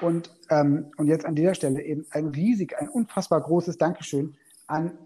Und, 0.00 0.30
ähm, 0.48 0.90
und 0.96 1.08
jetzt 1.08 1.24
an 1.24 1.34
dieser 1.34 1.54
Stelle 1.54 1.82
eben 1.82 2.06
ein 2.10 2.28
riesig, 2.28 2.78
ein 2.78 2.88
unfassbar 2.88 3.40
großes 3.40 3.78
Dankeschön 3.78 4.36
an 4.66 4.98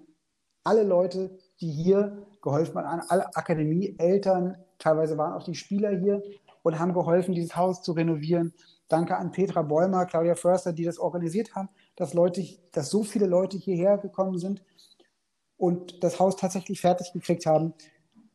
alle 0.62 0.82
Leute, 0.82 1.38
die 1.60 1.70
hier 1.70 2.26
geholfen 2.42 2.76
haben, 2.76 2.86
an 2.86 3.07
alle 3.08 3.34
Akademie, 3.36 3.94
Eltern, 3.99 4.57
teilweise 4.78 5.18
waren 5.18 5.33
auch 5.34 5.42
die 5.42 5.54
Spieler 5.54 5.91
hier 5.91 6.22
und 6.62 6.78
haben 6.78 6.94
geholfen, 6.94 7.34
dieses 7.34 7.57
Haus 7.57 7.83
zu 7.83 7.92
renovieren. 7.92 8.52
Danke 8.88 9.16
an 9.16 9.32
Petra 9.32 9.62
Bäumer, 9.62 10.07
Claudia 10.07 10.35
Förster, 10.35 10.73
die 10.73 10.85
das 10.85 10.99
organisiert 10.99 11.55
haben, 11.55 11.69
dass, 11.97 12.15
Leute, 12.15 12.45
dass 12.73 12.91
so 12.91 13.03
viele 13.03 13.27
Leute 13.27 13.57
hierher 13.57 13.99
gekommen 13.99 14.39
sind 14.39 14.63
und 15.57 16.03
das 16.03 16.19
Haus 16.21 16.37
tatsächlich 16.37 16.81
fertig 16.81 17.13
gekriegt 17.13 17.47
haben, 17.47 17.75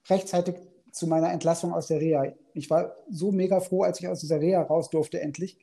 rechtzeitig 0.10 0.56
zu 0.92 1.08
meiner 1.08 1.32
Entlassung 1.32 1.74
aus 1.74 1.88
der 1.88 2.00
Reha. 2.00 2.34
Ich 2.54 2.70
war 2.70 2.96
so 3.10 3.32
mega 3.32 3.60
froh, 3.60 3.84
als 3.84 4.00
ich 4.00 4.08
aus 4.08 4.22
dieser 4.22 4.40
Reha 4.40 4.62
raus 4.62 4.90
durfte, 4.90 5.22
endlich. 5.22 5.58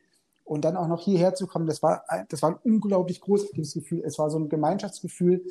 Und 0.47 0.65
dann 0.65 0.77
auch 0.77 0.87
noch 0.87 1.03
hierher 1.03 1.35
zu 1.35 1.49
kommen, 1.49 1.67
das 1.67 1.83
war, 1.83 2.05
das 2.29 2.41
war 2.41 2.51
ein 2.51 2.59
unglaublich 2.63 3.21
großartiges 3.21 3.75
Gefühl. 3.75 4.03
Es 4.07 4.17
war 4.17 4.31
so 4.31 4.39
ein 4.39 4.49
Gemeinschaftsgefühl, 4.49 5.45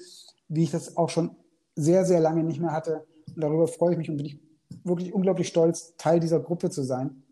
wie 0.48 0.64
ich 0.64 0.72
das 0.72 0.96
auch 0.96 1.10
schon 1.10 1.36
sehr, 1.76 2.06
sehr 2.06 2.22
lange 2.22 2.46
nicht 2.46 2.62
mehr 2.62 2.72
hatte. 2.72 3.06
Und 3.36 3.44
darüber 3.44 3.68
freue 3.68 3.92
ich 3.92 3.98
mich 3.98 4.10
und 4.10 4.16
bin 4.16 4.26
ich 4.26 4.40
wirklich 4.86 5.14
unglaublich 5.14 5.50
stolz, 5.50 5.94
Teil 5.98 6.22
dieser 6.22 6.40
Gruppe 6.40 6.70
zu 6.70 6.84
sein. 6.84 7.24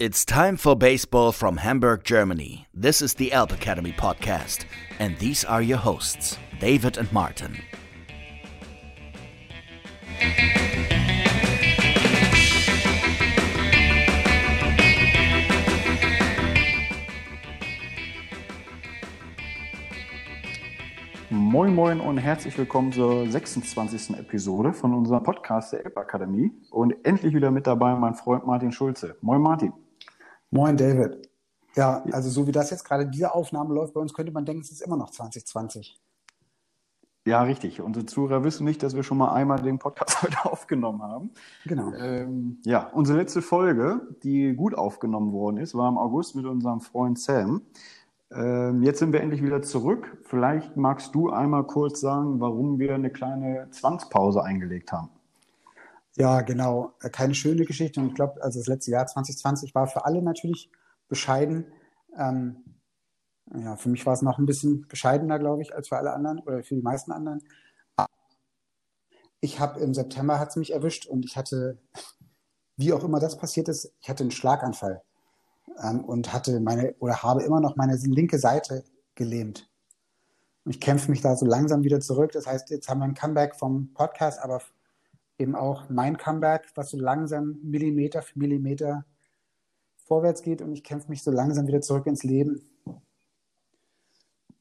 It's 0.00 0.26
time 0.26 0.58
for 0.58 0.76
baseball 0.76 1.30
from 1.30 1.62
Hamburg, 1.62 2.02
Germany. 2.02 2.66
This 2.74 3.00
is 3.00 3.14
the 3.14 3.30
Elb 3.30 3.52
Academy 3.52 3.92
podcast, 3.92 4.66
and 4.98 5.16
these 5.20 5.44
are 5.48 5.62
your 5.62 5.78
hosts, 5.78 6.36
David 6.60 6.98
and 6.98 7.12
Martin. 7.12 7.56
Moin 21.54 21.72
Moin 21.72 22.00
und 22.00 22.18
herzlich 22.18 22.58
willkommen 22.58 22.90
zur 22.90 23.30
26. 23.30 24.18
Episode 24.18 24.72
von 24.72 24.92
unserem 24.92 25.22
Podcast 25.22 25.72
der 25.72 25.84
Elb 25.84 25.96
Akademie. 25.96 26.50
Und 26.72 26.96
endlich 27.06 27.32
wieder 27.32 27.52
mit 27.52 27.68
dabei 27.68 27.94
mein 27.94 28.16
Freund 28.16 28.44
Martin 28.44 28.72
Schulze. 28.72 29.16
Moin 29.20 29.40
Martin. 29.40 29.72
Moin 30.50 30.76
David. 30.76 31.30
Ja, 31.76 32.02
also 32.10 32.28
so 32.28 32.48
wie 32.48 32.50
das 32.50 32.70
jetzt 32.70 32.82
gerade 32.82 33.06
diese 33.06 33.32
Aufnahme 33.32 33.72
läuft 33.72 33.94
bei 33.94 34.00
uns, 34.00 34.12
könnte 34.12 34.32
man 34.32 34.44
denken, 34.44 34.62
es 34.62 34.72
ist 34.72 34.80
immer 34.80 34.96
noch 34.96 35.10
2020. 35.10 35.96
Ja, 37.24 37.44
richtig. 37.44 37.80
Unsere 37.80 38.04
Zuhörer 38.04 38.42
wissen 38.42 38.64
nicht, 38.64 38.82
dass 38.82 38.96
wir 38.96 39.04
schon 39.04 39.18
mal 39.18 39.32
einmal 39.32 39.62
den 39.62 39.78
Podcast 39.78 40.22
heute 40.24 40.44
aufgenommen 40.46 41.02
haben. 41.02 41.30
Genau. 41.66 41.92
Ähm, 41.92 42.58
ja, 42.64 42.90
unsere 42.92 43.16
letzte 43.18 43.42
Folge, 43.42 44.00
die 44.24 44.54
gut 44.54 44.74
aufgenommen 44.74 45.32
worden 45.32 45.58
ist, 45.58 45.76
war 45.76 45.88
im 45.88 45.98
August 45.98 46.34
mit 46.34 46.46
unserem 46.46 46.80
Freund 46.80 47.16
Sam. 47.16 47.62
Ähm, 48.34 48.82
jetzt 48.82 48.98
sind 48.98 49.12
wir 49.12 49.20
endlich 49.20 49.42
wieder 49.42 49.62
zurück. 49.62 50.18
Vielleicht 50.24 50.76
magst 50.76 51.14
du 51.14 51.30
einmal 51.30 51.64
kurz 51.64 52.00
sagen, 52.00 52.40
warum 52.40 52.78
wir 52.78 52.94
eine 52.94 53.10
kleine 53.10 53.68
Zwangspause 53.70 54.42
eingelegt 54.42 54.90
haben. 54.90 55.10
Ja, 56.16 56.40
genau. 56.42 56.94
Äh, 57.00 57.10
keine 57.10 57.34
schöne 57.34 57.64
Geschichte. 57.64 58.00
Und 58.00 58.08
ich 58.08 58.14
glaube, 58.14 58.42
also 58.42 58.58
das 58.58 58.66
letzte 58.66 58.90
Jahr 58.90 59.06
2020 59.06 59.74
war 59.74 59.86
für 59.86 60.04
alle 60.04 60.20
natürlich 60.20 60.70
bescheiden. 61.08 61.66
Ähm, 62.18 62.56
ja, 63.54 63.76
für 63.76 63.88
mich 63.88 64.04
war 64.04 64.14
es 64.14 64.22
noch 64.22 64.38
ein 64.38 64.46
bisschen 64.46 64.86
bescheidener, 64.88 65.38
glaube 65.38 65.62
ich, 65.62 65.74
als 65.74 65.88
für 65.88 65.96
alle 65.96 66.12
anderen 66.12 66.40
oder 66.40 66.64
für 66.64 66.74
die 66.74 66.82
meisten 66.82 67.12
anderen. 67.12 67.40
Ich 69.40 69.60
habe 69.60 69.78
im 69.80 69.94
September 69.94 70.40
hat 70.40 70.48
es 70.48 70.56
mich 70.56 70.72
erwischt 70.72 71.06
und 71.06 71.24
ich 71.24 71.36
hatte, 71.36 71.78
wie 72.76 72.92
auch 72.92 73.04
immer 73.04 73.20
das 73.20 73.36
passiert 73.36 73.68
ist, 73.68 73.94
ich 74.00 74.08
hatte 74.08 74.24
einen 74.24 74.32
Schlaganfall 74.32 75.02
ähm, 75.82 76.04
und 76.04 76.32
hatte 76.32 76.60
meine 76.60 76.94
oder 76.98 77.22
habe 77.22 77.42
immer 77.42 77.60
noch 77.60 77.76
meine 77.76 77.96
linke 77.96 78.38
Seite 78.38 78.84
gelähmt. 79.14 79.68
Und 80.64 80.72
ich 80.72 80.80
kämpfe 80.80 81.10
mich 81.10 81.20
da 81.20 81.36
so 81.36 81.46
langsam 81.46 81.84
wieder 81.84 82.00
zurück. 82.00 82.32
Das 82.32 82.46
heißt, 82.46 82.70
jetzt 82.70 82.88
haben 82.88 83.00
wir 83.00 83.04
ein 83.04 83.14
Comeback 83.14 83.54
vom 83.54 83.92
Podcast, 83.92 84.40
aber 84.40 84.60
eben 85.38 85.54
auch 85.54 85.88
mein 85.88 86.16
Comeback, 86.16 86.68
was 86.74 86.90
so 86.90 86.98
langsam 86.98 87.58
Millimeter 87.62 88.22
für 88.22 88.38
Millimeter 88.38 89.04
vorwärts 90.06 90.42
geht 90.42 90.62
und 90.62 90.72
ich 90.72 90.84
kämpfe 90.84 91.08
mich 91.08 91.22
so 91.22 91.30
langsam 91.30 91.66
wieder 91.66 91.80
zurück 91.80 92.06
ins 92.06 92.22
Leben. 92.22 92.62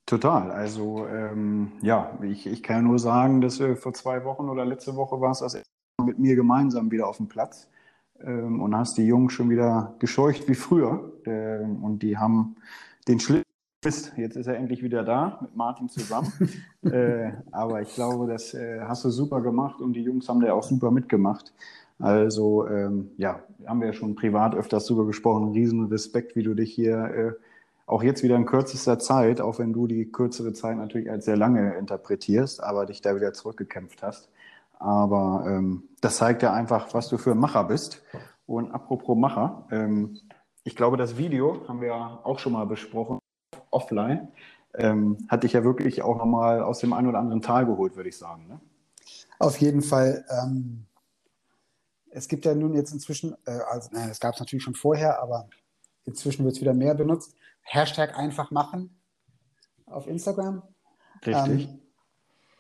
Total. 0.06 0.52
Also 0.52 1.08
ähm, 1.08 1.74
ja, 1.82 2.18
ich, 2.22 2.48
ich 2.48 2.64
kann 2.64 2.84
nur 2.84 3.00
sagen, 3.00 3.42
dass 3.42 3.60
wir 3.60 3.76
vor 3.78 3.94
zwei 3.94 4.24
Wochen 4.26 4.50
oder 4.50 4.66
letzte 4.66 4.96
Woche 4.96 5.20
war 5.22 5.32
es 5.32 5.40
das 5.40 5.62
mit 6.04 6.20
mir 6.20 6.36
gemeinsam 6.36 6.92
wieder 6.92 7.08
auf 7.08 7.18
dem 7.18 7.28
Platz 7.28 7.70
ähm, 8.26 8.62
und 8.62 8.76
hast 8.76 8.98
die 8.98 9.06
Jungs 9.06 9.34
schon 9.34 9.50
wieder 9.50 9.96
gescheucht 10.00 10.48
wie 10.48 10.56
früher. 10.56 11.12
Ähm, 11.26 11.84
und 11.84 12.00
die 12.00 12.18
haben 12.18 12.56
den 13.08 13.20
Schlitt. 13.20 13.46
Jetzt 13.84 14.38
ist 14.38 14.48
er 14.48 14.56
endlich 14.56 14.82
wieder 14.82 15.04
da 15.04 15.40
mit 15.42 15.56
Martin 15.56 15.90
zusammen. 15.90 16.32
äh, 16.84 17.34
aber 17.52 17.82
ich 17.82 17.94
glaube, 17.94 18.28
das 18.28 18.54
äh, 18.54 18.80
hast 18.82 19.04
du 19.04 19.10
super 19.10 19.42
gemacht 19.42 19.82
und 19.82 19.94
die 19.94 20.04
Jungs 20.04 20.30
haben 20.30 20.40
da 20.40 20.54
auch 20.54 20.64
super 20.64 20.90
mitgemacht. 20.90 21.54
Also 22.00 22.68
ähm, 22.68 23.12
ja, 23.18 23.42
haben 23.66 23.82
wir 23.82 23.88
ja 23.88 23.94
schon 23.94 24.16
privat 24.16 24.56
öfters 24.56 24.86
drüber 24.88 25.06
gesprochen. 25.06 25.52
Riesen 25.52 25.86
Respekt, 25.88 26.36
wie 26.36 26.44
du 26.44 26.54
dich 26.54 26.74
hier 26.74 26.98
äh, 26.98 27.32
auch 27.86 28.04
jetzt 28.04 28.24
wieder 28.24 28.36
in 28.36 28.46
kürzester 28.46 29.00
Zeit, 29.00 29.42
auch 29.42 29.60
wenn 29.60 29.74
du 29.74 29.88
die 29.88 30.12
kürzere 30.12 30.54
Zeit 30.54 30.78
natürlich 30.78 31.12
als 31.12 31.26
sehr 31.26 31.38
lange 31.38 31.76
interpretierst, 31.76 32.64
aber 32.64 32.86
dich 32.86 33.02
da 33.02 33.16
wieder 33.16 33.34
zurückgekämpft 33.34 34.02
hast. 34.02 34.30
Aber 34.84 35.46
ähm, 35.48 35.88
das 36.02 36.18
zeigt 36.18 36.44
ja 36.44 36.52
einfach, 36.52 36.94
was 36.94 37.08
du 37.08 37.18
für 37.18 37.32
ein 37.32 37.38
Macher 37.38 37.64
bist. 37.64 38.02
Und 38.46 38.72
apropos 38.72 39.18
Macher, 39.18 39.66
ähm, 39.72 40.20
ich 40.66 40.76
glaube, 40.76 40.98
das 40.98 41.18
Video 41.18 41.66
haben 41.70 41.80
wir 41.80 41.96
auch 41.96 42.38
schon 42.38 42.52
mal 42.52 42.66
besprochen, 42.66 43.18
offline, 43.72 44.28
ähm, 44.74 45.26
hat 45.30 45.44
dich 45.44 45.54
ja 45.54 45.64
wirklich 45.64 46.02
auch 46.02 46.18
nochmal 46.18 46.62
aus 46.62 46.80
dem 46.80 46.92
einen 46.92 47.08
oder 47.08 47.20
anderen 47.20 47.42
Tal 47.42 47.66
geholt, 47.66 47.96
würde 47.96 48.10
ich 48.10 48.18
sagen. 48.18 48.48
Ne? 48.48 48.60
Auf 49.40 49.58
jeden 49.62 49.82
Fall. 49.82 50.26
Ähm, 50.30 50.86
es 52.10 52.28
gibt 52.28 52.44
ja 52.44 52.54
nun 52.54 52.74
jetzt 52.74 52.92
inzwischen, 52.92 53.36
äh, 53.46 53.60
also 53.72 53.90
nein, 53.94 54.10
das 54.10 54.20
gab 54.20 54.34
es 54.34 54.42
natürlich 54.42 54.64
schon 54.64 54.76
vorher, 54.76 55.22
aber 55.22 55.48
inzwischen 56.04 56.44
wird 56.44 56.56
es 56.56 56.62
wieder 56.62 56.74
mehr 56.74 56.94
benutzt. 56.94 57.38
Hashtag 57.62 58.20
einfach 58.20 58.52
machen 58.52 59.00
auf 59.86 60.08
Instagram. 60.08 60.62
Richtig. 61.26 61.70
Ähm, 61.70 61.83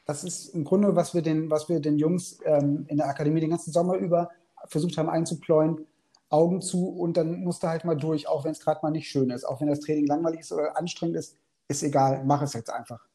das 0.06 0.24
ist 0.24 0.50
im 0.50 0.64
Grunde, 0.64 0.96
was 0.96 1.14
wir 1.14 1.22
den, 1.22 1.50
was 1.50 1.70
wir 1.70 1.80
den 1.80 1.98
Jungs 1.98 2.40
ähm, 2.46 2.86
in 2.88 2.98
der 2.98 3.08
Akademie 3.08 3.40
den 3.40 3.52
ganzen 3.52 3.72
Sommer 3.72 3.96
über 3.96 4.30
versucht 4.68 4.98
haben 4.98 5.10
einzupläuen. 5.10 5.86
Augen 6.30 6.62
zu 6.62 6.90
und 6.90 7.16
dann 7.16 7.42
musst 7.42 7.62
du 7.62 7.68
halt 7.68 7.86
mal 7.86 7.96
durch, 7.96 8.28
auch 8.28 8.44
wenn 8.44 8.52
es 8.52 8.60
gerade 8.60 8.80
mal 8.82 8.90
nicht 8.90 9.08
schön 9.08 9.30
ist, 9.30 9.44
auch 9.44 9.62
wenn 9.62 9.68
das 9.68 9.82
Training 9.82 10.08
langweilig 10.08 10.40
ist 10.40 10.52
oder 10.52 10.76
anstrengend 10.76 11.16
ist, 11.16 11.38
ist 11.68 11.84
egal, 11.84 12.24
mach 12.26 12.42
es 12.42 12.54
jetzt 12.54 12.72
einfach. 12.72 13.06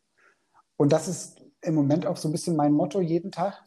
Und 0.76 0.92
das 0.92 1.08
ist 1.08 1.42
im 1.60 1.74
Moment 1.74 2.06
auch 2.06 2.16
so 2.16 2.28
ein 2.28 2.32
bisschen 2.32 2.54
mein 2.54 2.72
Motto 2.72 3.00
jeden 3.00 3.32
Tag, 3.32 3.64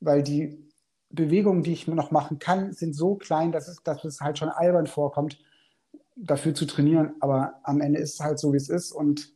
weil 0.00 0.22
die 0.22 0.66
Bewegungen, 1.10 1.62
die 1.62 1.72
ich 1.72 1.86
noch 1.86 2.10
machen 2.10 2.38
kann, 2.38 2.72
sind 2.72 2.94
so 2.94 3.16
klein, 3.16 3.52
dass 3.52 3.68
es, 3.68 3.82
dass 3.82 4.04
es 4.04 4.20
halt 4.20 4.38
schon 4.38 4.48
albern 4.48 4.86
vorkommt, 4.86 5.38
dafür 6.16 6.54
zu 6.54 6.66
trainieren. 6.66 7.14
Aber 7.20 7.60
am 7.64 7.82
Ende 7.82 8.00
ist 8.00 8.14
es 8.14 8.20
halt 8.20 8.38
so, 8.38 8.54
wie 8.54 8.58
es 8.58 8.70
ist 8.70 8.92
und 8.92 9.32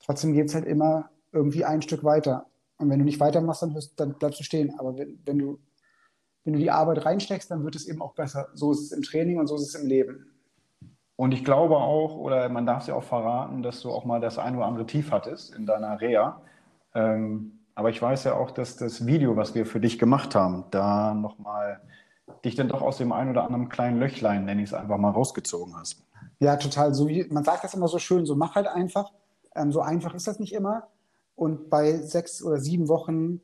trotzdem 0.00 0.34
geht 0.34 0.48
es 0.48 0.54
halt 0.54 0.66
immer 0.66 1.10
irgendwie 1.32 1.64
ein 1.64 1.82
Stück 1.82 2.04
weiter. 2.04 2.46
Und 2.78 2.90
wenn 2.90 2.98
du 2.98 3.04
nicht 3.04 3.20
weitermachst, 3.20 3.62
dann, 3.62 3.74
hörst, 3.74 3.98
dann 4.00 4.14
bleibst 4.14 4.40
du 4.40 4.44
stehen. 4.44 4.78
Aber 4.78 4.96
wenn, 4.96 5.20
wenn, 5.24 5.38
du, 5.38 5.58
wenn 6.44 6.54
du 6.54 6.58
die 6.58 6.70
Arbeit 6.70 7.04
reinsteckst, 7.04 7.50
dann 7.50 7.64
wird 7.64 7.76
es 7.76 7.86
eben 7.86 8.00
auch 8.00 8.14
besser. 8.14 8.48
So 8.54 8.72
ist 8.72 8.80
es 8.80 8.92
im 8.92 9.02
Training 9.02 9.38
und 9.38 9.46
so 9.46 9.56
ist 9.56 9.68
es 9.68 9.74
im 9.74 9.86
Leben. 9.86 10.26
Und 11.16 11.32
ich 11.32 11.44
glaube 11.44 11.76
auch, 11.76 12.16
oder 12.16 12.48
man 12.48 12.64
darf 12.64 12.82
es 12.82 12.86
ja 12.88 12.94
auch 12.94 13.02
verraten, 13.02 13.62
dass 13.62 13.82
du 13.82 13.90
auch 13.90 14.06
mal 14.06 14.20
das 14.20 14.38
ein 14.38 14.56
oder 14.56 14.64
andere 14.64 14.86
Tief 14.86 15.12
hattest 15.12 15.54
in 15.54 15.66
deiner 15.66 16.00
Reha. 16.00 16.40
Ähm, 16.94 17.58
aber 17.74 17.90
ich 17.90 18.00
weiß 18.00 18.24
ja 18.24 18.34
auch, 18.34 18.50
dass 18.50 18.76
das 18.76 19.06
Video, 19.06 19.36
was 19.36 19.54
wir 19.54 19.66
für 19.66 19.80
dich 19.80 19.98
gemacht 19.98 20.34
haben, 20.34 20.64
da 20.70 21.12
nochmal 21.12 21.80
dich 22.44 22.54
dann 22.54 22.68
doch 22.68 22.80
aus 22.80 22.96
dem 22.96 23.12
ein 23.12 23.28
oder 23.28 23.44
anderen 23.44 23.68
kleinen 23.68 23.98
Löchlein, 24.00 24.44
nenne 24.46 24.62
ich 24.62 24.70
es 24.70 24.74
einfach 24.74 24.96
mal, 24.96 25.10
rausgezogen 25.10 25.76
hast. 25.76 26.02
Ja, 26.38 26.56
total. 26.56 26.94
So 26.94 27.08
wie, 27.08 27.24
man 27.24 27.44
sagt 27.44 27.64
das 27.64 27.74
immer 27.74 27.88
so 27.88 27.98
schön, 27.98 28.24
so 28.24 28.34
mach 28.34 28.54
halt 28.54 28.66
einfach. 28.66 29.12
Ähm, 29.54 29.72
so 29.72 29.82
einfach 29.82 30.14
ist 30.14 30.26
das 30.26 30.38
nicht 30.38 30.54
immer. 30.54 30.88
Und 31.40 31.70
bei 31.70 31.96
sechs 31.96 32.42
oder 32.42 32.58
sieben 32.58 32.88
Wochen 32.88 33.40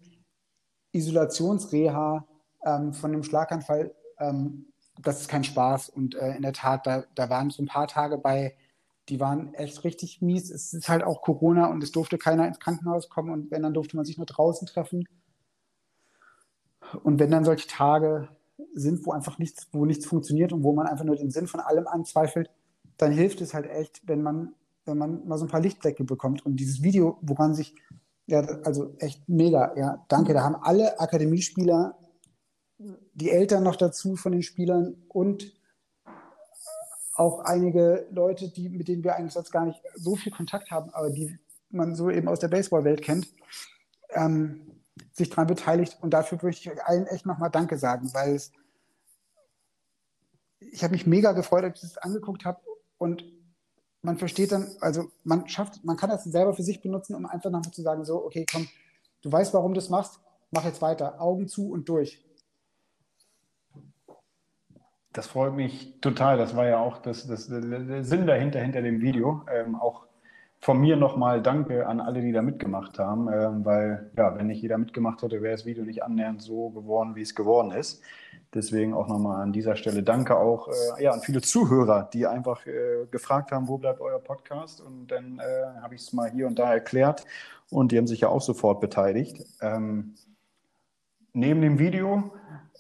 Isolationsreha 0.93 2.27
ähm, 2.63 2.93
von 2.93 3.11
dem 3.11 3.23
Schlaganfall, 3.23 3.95
ähm, 4.19 4.67
das 5.01 5.23
ist 5.23 5.29
kein 5.29 5.45
Spaß. 5.45 5.89
Und 5.89 6.15
äh, 6.15 6.37
in 6.37 6.43
der 6.43 6.53
Tat, 6.53 6.87
da, 6.87 7.05
da 7.15 7.31
waren 7.31 7.49
so 7.49 7.63
ein 7.63 7.69
paar 7.69 7.89
Tage 7.89 8.19
bei, 8.19 8.55
die 9.09 9.19
waren 9.19 9.55
echt 9.55 9.83
richtig 9.83 10.21
mies. 10.21 10.51
Es 10.51 10.75
ist 10.75 10.91
halt 10.91 11.05
auch 11.05 11.23
Corona 11.23 11.71
und 11.71 11.83
es 11.83 11.91
durfte 11.91 12.19
keiner 12.19 12.47
ins 12.47 12.61
Krankenhaus 12.61 13.09
kommen. 13.09 13.31
Und 13.31 13.51
wenn, 13.51 13.63
dann 13.63 13.73
durfte 13.73 13.97
man 13.97 14.05
sich 14.05 14.19
nur 14.19 14.27
draußen 14.27 14.67
treffen. 14.67 15.09
Und 17.03 17.19
wenn 17.19 17.31
dann 17.31 17.47
solche 17.47 17.67
Tage 17.67 18.29
sind, 18.75 19.07
wo 19.07 19.13
einfach 19.13 19.39
nichts, 19.39 19.69
wo 19.73 19.87
nichts 19.87 20.05
funktioniert 20.05 20.53
und 20.53 20.65
wo 20.65 20.75
man 20.75 20.87
einfach 20.87 21.07
nur 21.07 21.17
den 21.17 21.31
Sinn 21.31 21.47
von 21.47 21.61
allem 21.61 21.87
anzweifelt, 21.87 22.51
dann 22.99 23.13
hilft 23.13 23.41
es 23.41 23.55
halt 23.55 23.65
echt, 23.65 24.03
wenn 24.07 24.21
man 24.21 24.55
wenn 24.87 24.99
man 24.99 25.27
mal 25.27 25.37
so 25.37 25.45
ein 25.45 25.51
paar 25.51 25.61
Lichtblicke 25.61 26.05
bekommt. 26.05 26.47
Und 26.47 26.57
dieses 26.57 26.83
Video, 26.83 27.19
woran 27.21 27.55
sich, 27.55 27.75
ja, 28.27 28.41
also 28.65 28.95
echt 28.99 29.29
mega, 29.29 29.75
ja, 29.77 30.05
danke. 30.09 30.35
Da 30.35 30.43
haben 30.43 30.57
alle 30.57 30.99
Akademiespieler, 30.99 31.97
die 33.15 33.31
Eltern 33.31 33.63
noch 33.63 33.77
dazu 33.77 34.17
von 34.17 34.33
den 34.33 34.43
Spielern 34.43 34.97
und 35.09 35.53
auch 37.15 37.41
einige 37.41 38.07
Leute, 38.11 38.51
die, 38.51 38.69
mit 38.69 38.89
denen 38.89 39.03
wir 39.03 39.17
eigentlich 39.17 39.33
sonst 39.33 39.51
gar 39.51 39.65
nicht 39.65 39.81
so 39.95 40.17
viel 40.17 40.33
Kontakt 40.33 40.71
haben, 40.71 40.91
aber 40.91 41.11
die 41.11 41.39
man 41.71 41.95
so 41.95 42.11
eben 42.11 42.29
aus 42.29 42.41
der 42.41 42.49
Baseballwelt 42.49 43.03
kennt, 43.03 43.33
ähm, 44.11 44.83
sich 45.13 45.31
daran 45.31 45.47
beteiligt. 45.47 45.97
Und 46.01 46.11
dafür 46.11 46.39
möchte 46.43 46.63
ich 46.63 46.77
euch 46.77 46.85
allen 46.85 47.07
echt 47.07 47.27
nochmal 47.27 47.51
Danke 47.51 47.79
sagen, 47.79 48.13
weil 48.13 48.35
es, 48.35 48.53
ich 50.59 50.83
habe 50.83 50.93
mich 50.93 51.07
mega 51.07 51.33
gefreut, 51.33 51.65
als 51.65 51.83
ich 51.83 51.91
das 51.91 51.99
angeguckt 51.99 52.45
habe 52.45 52.61
und 52.99 53.25
man 54.07 54.19
versteht 54.19 54.53
dann, 54.53 54.69
also 54.81 55.11
man 55.25 55.49
schafft, 55.49 55.85
man 55.85 55.97
kann 55.97 56.09
das 56.09 56.23
selber 56.23 56.55
für 56.55 56.63
sich 56.63 56.81
benutzen, 56.81 57.17
um 57.17 57.27
einfach 57.27 57.51
nochmal 57.51 57.73
zu 57.73 57.83
sagen, 57.83 58.05
so, 58.05 58.25
okay, 58.25 58.47
komm, 58.51 58.69
du 59.23 59.33
weißt, 59.33 59.53
warum 59.53 59.75
du 59.75 59.81
das 59.81 59.91
machst, 59.91 60.21
mach 60.53 60.65
jetzt 60.65 60.81
weiter, 60.81 61.21
Augen 61.21 61.49
zu 61.49 61.71
und 61.71 61.89
durch. 61.89 62.25
Das 65.13 65.27
freut 65.27 65.55
mich 65.55 66.01
total. 66.01 66.39
Das 66.39 66.55
war 66.55 66.67
ja 66.67 66.79
auch 66.79 66.99
das, 66.99 67.27
das, 67.27 67.49
der 67.49 68.05
Sinn 68.05 68.29
dahinter, 68.29 68.61
hinter 68.61 68.81
dem 68.83 69.01
Video. 69.01 69.43
Ähm, 69.53 69.75
auch 69.75 70.07
von 70.67 70.81
mir 70.81 70.97
nochmal 70.97 71.41
Danke 71.43 71.87
an 71.87 72.01
alle, 72.01 72.21
die 72.21 72.33
da 72.33 72.43
mitgemacht 72.43 72.99
haben, 72.99 73.29
ähm, 73.33 73.65
weil 73.65 74.11
ja, 74.17 74.37
wenn 74.37 74.49
nicht 74.49 74.61
jeder 74.61 74.79
mitgemacht 74.79 75.23
hätte, 75.23 75.41
wäre 75.41 75.55
das 75.55 75.65
Video 75.65 75.85
nicht 75.85 76.03
annähernd 76.03 76.43
so 76.43 76.71
geworden, 76.71 77.15
wie 77.15 77.23
es 77.23 77.37
geworden 77.37 77.71
ist. 77.71 78.03
Deswegen 78.53 78.93
auch 78.93 79.07
nochmal 79.07 79.43
an 79.43 79.53
dieser 79.53 79.77
Stelle 79.77 80.03
Danke 80.03 80.37
auch 80.37 80.67
äh, 80.67 81.05
ja, 81.05 81.13
an 81.13 81.21
viele 81.21 81.41
Zuhörer, 81.41 82.11
die 82.13 82.27
einfach 82.27 82.67
äh, 82.67 83.07
gefragt 83.13 83.53
haben, 83.53 83.69
wo 83.69 83.79
bleibt 83.79 84.01
euer 84.01 84.19
Podcast? 84.19 84.81
Und 84.81 85.07
dann 85.07 85.39
äh, 85.39 85.81
habe 85.81 85.95
ich 85.95 86.01
es 86.01 86.13
mal 86.13 86.33
hier 86.33 86.49
und 86.49 86.59
da 86.59 86.73
erklärt 86.73 87.25
und 87.71 87.93
die 87.93 87.99
haben 87.99 88.09
sich 88.09 88.23
ja 88.23 88.29
auch 88.29 88.43
sofort 88.43 88.81
beteiligt. 88.81 89.47
Ähm, 89.61 90.17
neben 91.33 91.61
dem 91.61 91.79
Video 91.79 92.33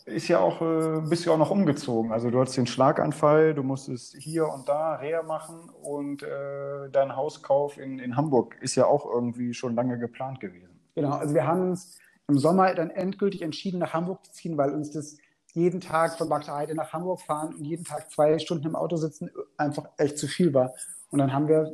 ist 0.06 0.28
ja 0.28 0.38
auch, 0.38 0.62
äh, 0.62 1.00
bist 1.08 1.26
ja 1.26 1.32
auch 1.32 1.38
noch 1.38 1.50
umgezogen. 1.50 2.12
Also 2.12 2.30
du 2.30 2.40
hattest 2.40 2.56
den 2.56 2.66
Schlaganfall, 2.66 3.54
du 3.54 3.62
musstest 3.62 4.16
hier 4.16 4.48
und 4.48 4.68
da 4.68 4.94
Reha 4.94 5.22
machen 5.22 5.68
und 5.82 6.22
äh, 6.22 6.88
dein 6.92 7.16
Hauskauf 7.16 7.76
in, 7.76 7.98
in 7.98 8.16
Hamburg 8.16 8.56
ist 8.60 8.76
ja 8.76 8.86
auch 8.86 9.04
irgendwie 9.04 9.52
schon 9.52 9.74
lange 9.74 9.98
geplant 9.98 10.40
gewesen. 10.40 10.80
Genau, 10.94 11.10
also 11.10 11.34
wir 11.34 11.46
haben 11.46 11.70
uns 11.70 11.98
im 12.28 12.38
Sommer 12.38 12.72
dann 12.74 12.90
endgültig 12.90 13.42
entschieden, 13.42 13.78
nach 13.78 13.92
Hamburg 13.92 14.24
zu 14.24 14.32
ziehen, 14.32 14.56
weil 14.56 14.72
uns 14.72 14.92
das 14.92 15.16
jeden 15.52 15.80
Tag 15.80 16.16
von 16.18 16.30
Heide 16.30 16.74
nach 16.74 16.92
Hamburg 16.92 17.20
fahren 17.20 17.54
und 17.54 17.64
jeden 17.64 17.84
Tag 17.84 18.10
zwei 18.10 18.38
Stunden 18.38 18.66
im 18.66 18.76
Auto 18.76 18.96
sitzen 18.96 19.30
einfach 19.56 19.88
echt 19.96 20.18
zu 20.18 20.28
viel 20.28 20.54
war. 20.54 20.74
Und 21.10 21.18
dann 21.18 21.32
haben 21.32 21.48
wir 21.48 21.72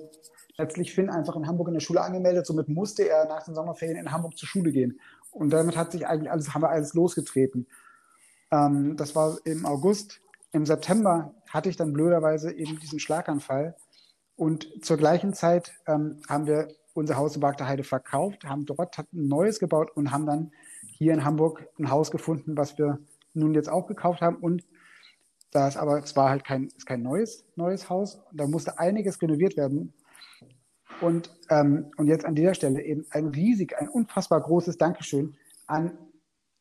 letztlich 0.57 0.95
Finn 0.95 1.11
einfach 1.11 1.37
in 1.37 1.47
Hamburg 1.47 1.69
in 1.69 1.75
der 1.75 1.81
Schule 1.81 2.01
angemeldet. 2.01 2.47
Somit 2.47 2.69
musste 2.69 3.09
er 3.09 3.27
nach 3.27 3.45
den 3.45 3.55
Sommerferien 3.55 3.99
in 3.99 4.13
Hamburg 4.13 4.39
zur 4.39 4.49
Schule 4.49 4.73
gehen. 4.73 5.01
Und 5.31 5.51
damit 5.51 5.77
hat 5.77 5.93
sich 5.93 6.07
eigentlich 6.07 6.31
alles, 6.31 6.55
haben 6.55 6.63
wir 6.63 6.71
alles 6.71 6.95
losgetreten. 6.95 7.67
Ähm, 8.53 8.97
das 8.97 9.17
war 9.17 9.39
im 9.45 9.67
August. 9.67 10.21
Im 10.53 10.67
September 10.67 11.35
hatte 11.49 11.69
ich 11.69 11.77
dann 11.77 11.93
blöderweise 11.93 12.53
eben 12.53 12.79
diesen 12.79 13.01
Schlaganfall. 13.01 13.75
Und 14.37 14.69
zur 14.85 14.97
gleichen 14.97 15.33
Zeit 15.35 15.73
ähm, 15.87 16.21
haben 16.29 16.47
wir 16.47 16.69
unser 16.95 17.17
Haus 17.17 17.35
in 17.35 17.41
Bagda 17.41 17.67
Heide 17.67 17.85
verkauft, 17.85 18.45
haben 18.45 18.67
dort 18.67 18.99
ein 18.99 19.07
neues 19.13 19.59
gebaut 19.59 19.91
und 19.95 20.13
haben 20.13 20.27
dann 20.27 20.53
hier 20.99 21.15
in 21.15 21.25
Hamburg 21.25 21.67
ein 21.79 21.91
Haus 21.91 22.11
gefunden, 22.11 22.57
was 22.57 22.77
wir 22.77 22.99
nun 23.35 23.55
jetzt 23.55 23.71
auch 23.71 23.87
gekauft 23.87 24.21
haben. 24.21 24.37
Und 24.37 24.65
da 25.53 25.69
ist 25.69 25.77
aber, 25.77 26.03
es 26.03 26.15
war 26.17 26.29
halt 26.29 26.45
kein, 26.45 26.67
ist 26.67 26.87
kein 26.87 27.03
neues, 27.03 27.47
neues 27.57 27.89
Haus. 27.89 28.21
Da 28.33 28.47
musste 28.47 28.79
einiges 28.79 29.21
renoviert 29.23 29.57
werden. 29.57 29.95
Und, 31.01 31.31
ähm, 31.49 31.91
und 31.97 32.07
jetzt 32.07 32.25
an 32.27 32.35
dieser 32.35 32.55
Stelle 32.55 32.83
eben 32.83 33.07
ein 33.11 33.29
riesig, 33.29 33.79
ein 33.79 33.89
unfassbar 33.89 34.41
großes 34.41 34.77
Dankeschön 34.77 35.35
an 35.67 35.97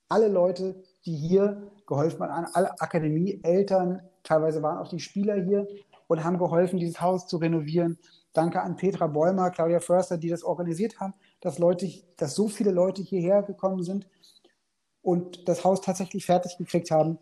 alle 0.07 0.27
Leute, 0.27 0.83
die 1.05 1.15
hier 1.15 1.71
geholfen 1.91 2.21
an 2.21 2.47
alle 2.53 2.79
Akademie, 2.79 3.41
Eltern, 3.43 4.01
teilweise 4.23 4.63
waren 4.63 4.77
auch 4.77 4.87
die 4.87 5.01
Spieler 5.01 5.35
hier 5.35 5.67
und 6.07 6.23
haben 6.23 6.37
geholfen, 6.37 6.79
dieses 6.79 7.01
Haus 7.01 7.27
zu 7.27 7.35
renovieren. 7.35 7.99
Danke 8.31 8.61
an 8.61 8.77
Petra 8.77 9.07
Bäumer, 9.07 9.51
Claudia 9.51 9.81
Förster, 9.81 10.17
die 10.17 10.29
das 10.29 10.43
organisiert 10.43 11.01
haben, 11.01 11.13
dass, 11.41 11.59
Leute, 11.59 11.91
dass 12.15 12.33
so 12.33 12.47
viele 12.47 12.71
Leute 12.71 13.01
hierher 13.01 13.43
gekommen 13.43 13.83
sind 13.83 14.07
und 15.01 15.49
das 15.49 15.65
Haus 15.65 15.81
tatsächlich 15.81 16.25
fertig 16.25 16.57
gekriegt 16.57 16.91
haben, 16.91 17.19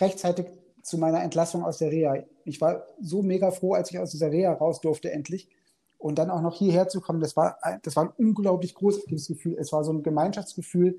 rechtzeitig 0.00 0.46
zu 0.82 0.98
meiner 0.98 1.22
Entlassung 1.22 1.64
aus 1.64 1.78
der 1.78 1.92
Reha. 1.92 2.24
Ich 2.44 2.60
war 2.60 2.84
so 3.00 3.22
mega 3.22 3.52
froh, 3.52 3.74
als 3.74 3.92
ich 3.92 4.00
aus 4.00 4.10
dieser 4.10 4.32
Reha 4.32 4.52
raus 4.52 4.80
durfte 4.80 5.12
endlich. 5.12 5.48
Und 5.96 6.18
dann 6.18 6.30
auch 6.30 6.40
noch 6.40 6.56
hierher 6.56 6.88
zu 6.88 7.00
kommen, 7.00 7.20
das 7.20 7.36
war, 7.36 7.58
das 7.84 7.94
war 7.94 8.06
ein 8.06 8.12
unglaublich 8.16 8.74
großartiges 8.74 9.28
Gefühl. 9.28 9.56
Es 9.60 9.72
war 9.72 9.84
so 9.84 9.92
ein 9.92 10.02
Gemeinschaftsgefühl, 10.02 10.98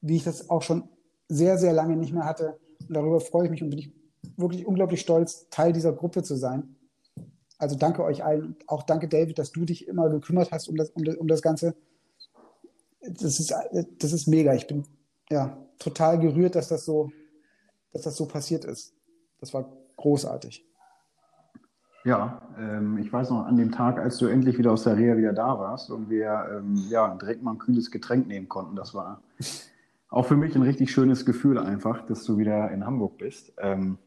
wie 0.00 0.16
ich 0.16 0.24
das 0.24 0.50
auch 0.50 0.62
schon 0.62 0.88
sehr, 1.30 1.58
sehr 1.58 1.72
lange 1.72 1.96
nicht 1.96 2.12
mehr 2.12 2.24
hatte. 2.24 2.58
Und 2.80 2.94
darüber 2.94 3.20
freue 3.20 3.44
ich 3.44 3.50
mich 3.50 3.62
und 3.62 3.70
bin 3.70 3.78
ich 3.78 3.92
wirklich 4.36 4.66
unglaublich 4.66 5.00
stolz, 5.00 5.48
Teil 5.48 5.72
dieser 5.72 5.92
Gruppe 5.92 6.22
zu 6.22 6.36
sein. 6.36 6.76
Also 7.56 7.76
danke 7.76 8.02
euch 8.02 8.24
allen. 8.24 8.56
Auch 8.66 8.82
danke, 8.82 9.08
David, 9.08 9.38
dass 9.38 9.52
du 9.52 9.64
dich 9.64 9.86
immer 9.86 10.08
gekümmert 10.10 10.50
hast 10.50 10.68
um 10.68 10.76
das, 10.76 10.90
um 10.90 11.04
das, 11.04 11.16
um 11.16 11.28
das 11.28 11.40
Ganze. 11.40 11.76
Das 13.00 13.38
ist, 13.38 13.54
das 13.98 14.12
ist 14.12 14.26
mega. 14.26 14.54
Ich 14.54 14.66
bin 14.66 14.84
ja 15.30 15.56
total 15.78 16.18
gerührt, 16.18 16.54
dass 16.56 16.68
das 16.68 16.84
so, 16.84 17.10
dass 17.92 18.02
das 18.02 18.16
so 18.16 18.26
passiert 18.26 18.64
ist. 18.64 18.94
Das 19.38 19.54
war 19.54 19.70
großartig. 19.96 20.66
Ja, 22.04 22.42
ähm, 22.58 22.98
ich 22.98 23.12
weiß 23.12 23.30
noch, 23.30 23.44
an 23.44 23.56
dem 23.56 23.72
Tag, 23.72 23.98
als 23.98 24.16
du 24.16 24.26
endlich 24.26 24.58
wieder 24.58 24.72
aus 24.72 24.84
der 24.84 24.96
Reha 24.96 25.16
wieder 25.16 25.34
da 25.34 25.58
warst 25.58 25.90
und 25.90 26.08
wir 26.08 26.46
ähm, 26.50 26.86
ja, 26.88 27.14
direkt 27.14 27.42
mal 27.42 27.52
ein 27.52 27.58
kühles 27.58 27.90
Getränk 27.90 28.26
nehmen 28.26 28.48
konnten, 28.48 28.74
das 28.74 28.94
war 28.94 29.22
auch 30.10 30.26
für 30.26 30.36
mich 30.36 30.54
ein 30.56 30.62
richtig 30.62 30.90
schönes 30.90 31.24
Gefühl 31.24 31.58
einfach, 31.58 32.04
dass 32.06 32.24
du 32.24 32.36
wieder 32.36 32.70
in 32.72 32.84
Hamburg 32.84 33.18
bist. 33.18 33.52
Ähm, 33.58 33.98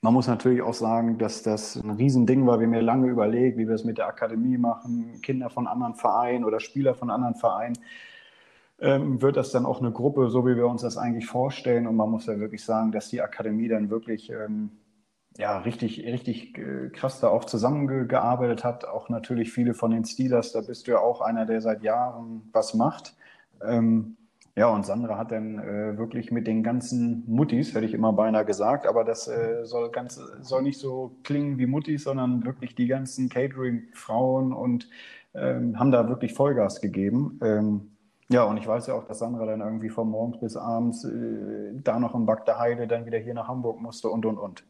man 0.00 0.14
muss 0.14 0.26
natürlich 0.26 0.62
auch 0.62 0.74
sagen, 0.74 1.18
dass 1.18 1.42
das 1.42 1.76
ein 1.76 1.90
Riesending 1.90 2.46
war. 2.46 2.58
Wir 2.58 2.66
haben 2.66 2.74
ja 2.74 2.80
lange 2.80 3.08
überlegt, 3.08 3.56
wie 3.56 3.68
wir 3.68 3.74
es 3.74 3.84
mit 3.84 3.98
der 3.98 4.08
Akademie 4.08 4.58
machen, 4.58 5.20
Kinder 5.22 5.50
von 5.50 5.66
anderen 5.66 5.94
Vereinen 5.94 6.44
oder 6.44 6.60
Spieler 6.60 6.94
von 6.94 7.10
anderen 7.10 7.34
Vereinen. 7.34 7.78
Ähm, 8.80 9.22
wird 9.22 9.36
das 9.36 9.52
dann 9.52 9.64
auch 9.64 9.80
eine 9.80 9.92
Gruppe, 9.92 10.28
so 10.28 10.44
wie 10.44 10.56
wir 10.56 10.66
uns 10.66 10.82
das 10.82 10.96
eigentlich 10.96 11.26
vorstellen? 11.26 11.86
Und 11.86 11.94
man 11.94 12.10
muss 12.10 12.26
ja 12.26 12.38
wirklich 12.40 12.64
sagen, 12.64 12.90
dass 12.90 13.10
die 13.10 13.20
Akademie 13.20 13.68
dann 13.68 13.90
wirklich 13.90 14.30
ähm, 14.30 14.70
ja, 15.36 15.58
richtig, 15.58 16.04
richtig 16.04 16.58
äh, 16.58 16.90
krass 16.90 17.20
da 17.20 17.28
auch 17.28 17.44
zusammengearbeitet 17.44 18.64
hat. 18.64 18.84
Auch 18.84 19.08
natürlich 19.08 19.52
viele 19.52 19.74
von 19.74 19.92
den 19.92 20.04
Steelers, 20.04 20.52
da 20.52 20.62
bist 20.62 20.86
du 20.86 20.92
ja 20.92 20.98
auch 20.98 21.20
einer, 21.20 21.46
der 21.46 21.60
seit 21.60 21.82
Jahren 21.82 22.48
was 22.52 22.74
macht. 22.74 23.14
Ähm, 23.64 24.16
ja, 24.54 24.68
und 24.68 24.84
Sandra 24.84 25.16
hat 25.16 25.32
dann 25.32 25.58
äh, 25.58 25.96
wirklich 25.96 26.30
mit 26.30 26.46
den 26.46 26.62
ganzen 26.62 27.24
Muttis, 27.26 27.74
hätte 27.74 27.86
ich 27.86 27.94
immer 27.94 28.12
beinahe 28.12 28.44
gesagt, 28.44 28.86
aber 28.86 29.02
das 29.02 29.26
äh, 29.26 29.64
soll, 29.64 29.90
ganz, 29.90 30.20
soll 30.42 30.62
nicht 30.62 30.78
so 30.78 31.16
klingen 31.22 31.58
wie 31.58 31.66
Muttis, 31.66 32.04
sondern 32.04 32.44
wirklich 32.44 32.74
die 32.74 32.86
ganzen 32.86 33.30
Catering-Frauen 33.30 34.52
und 34.52 34.88
ähm, 35.34 35.78
haben 35.78 35.90
da 35.90 36.08
wirklich 36.08 36.34
Vollgas 36.34 36.82
gegeben. 36.82 37.40
Ähm, 37.42 37.92
ja, 38.28 38.44
und 38.44 38.58
ich 38.58 38.66
weiß 38.66 38.88
ja 38.88 38.94
auch, 38.94 39.04
dass 39.04 39.20
Sandra 39.20 39.46
dann 39.46 39.60
irgendwie 39.60 39.88
von 39.88 40.10
morgens 40.10 40.38
bis 40.40 40.56
abends 40.56 41.04
äh, 41.04 41.72
da 41.74 41.98
noch 41.98 42.14
in 42.14 42.26
Bagda 42.26 42.58
Heide 42.58 42.86
dann 42.86 43.06
wieder 43.06 43.18
hier 43.18 43.34
nach 43.34 43.48
Hamburg 43.48 43.80
musste 43.80 44.10
und 44.10 44.26
und 44.26 44.36
und. 44.36 44.64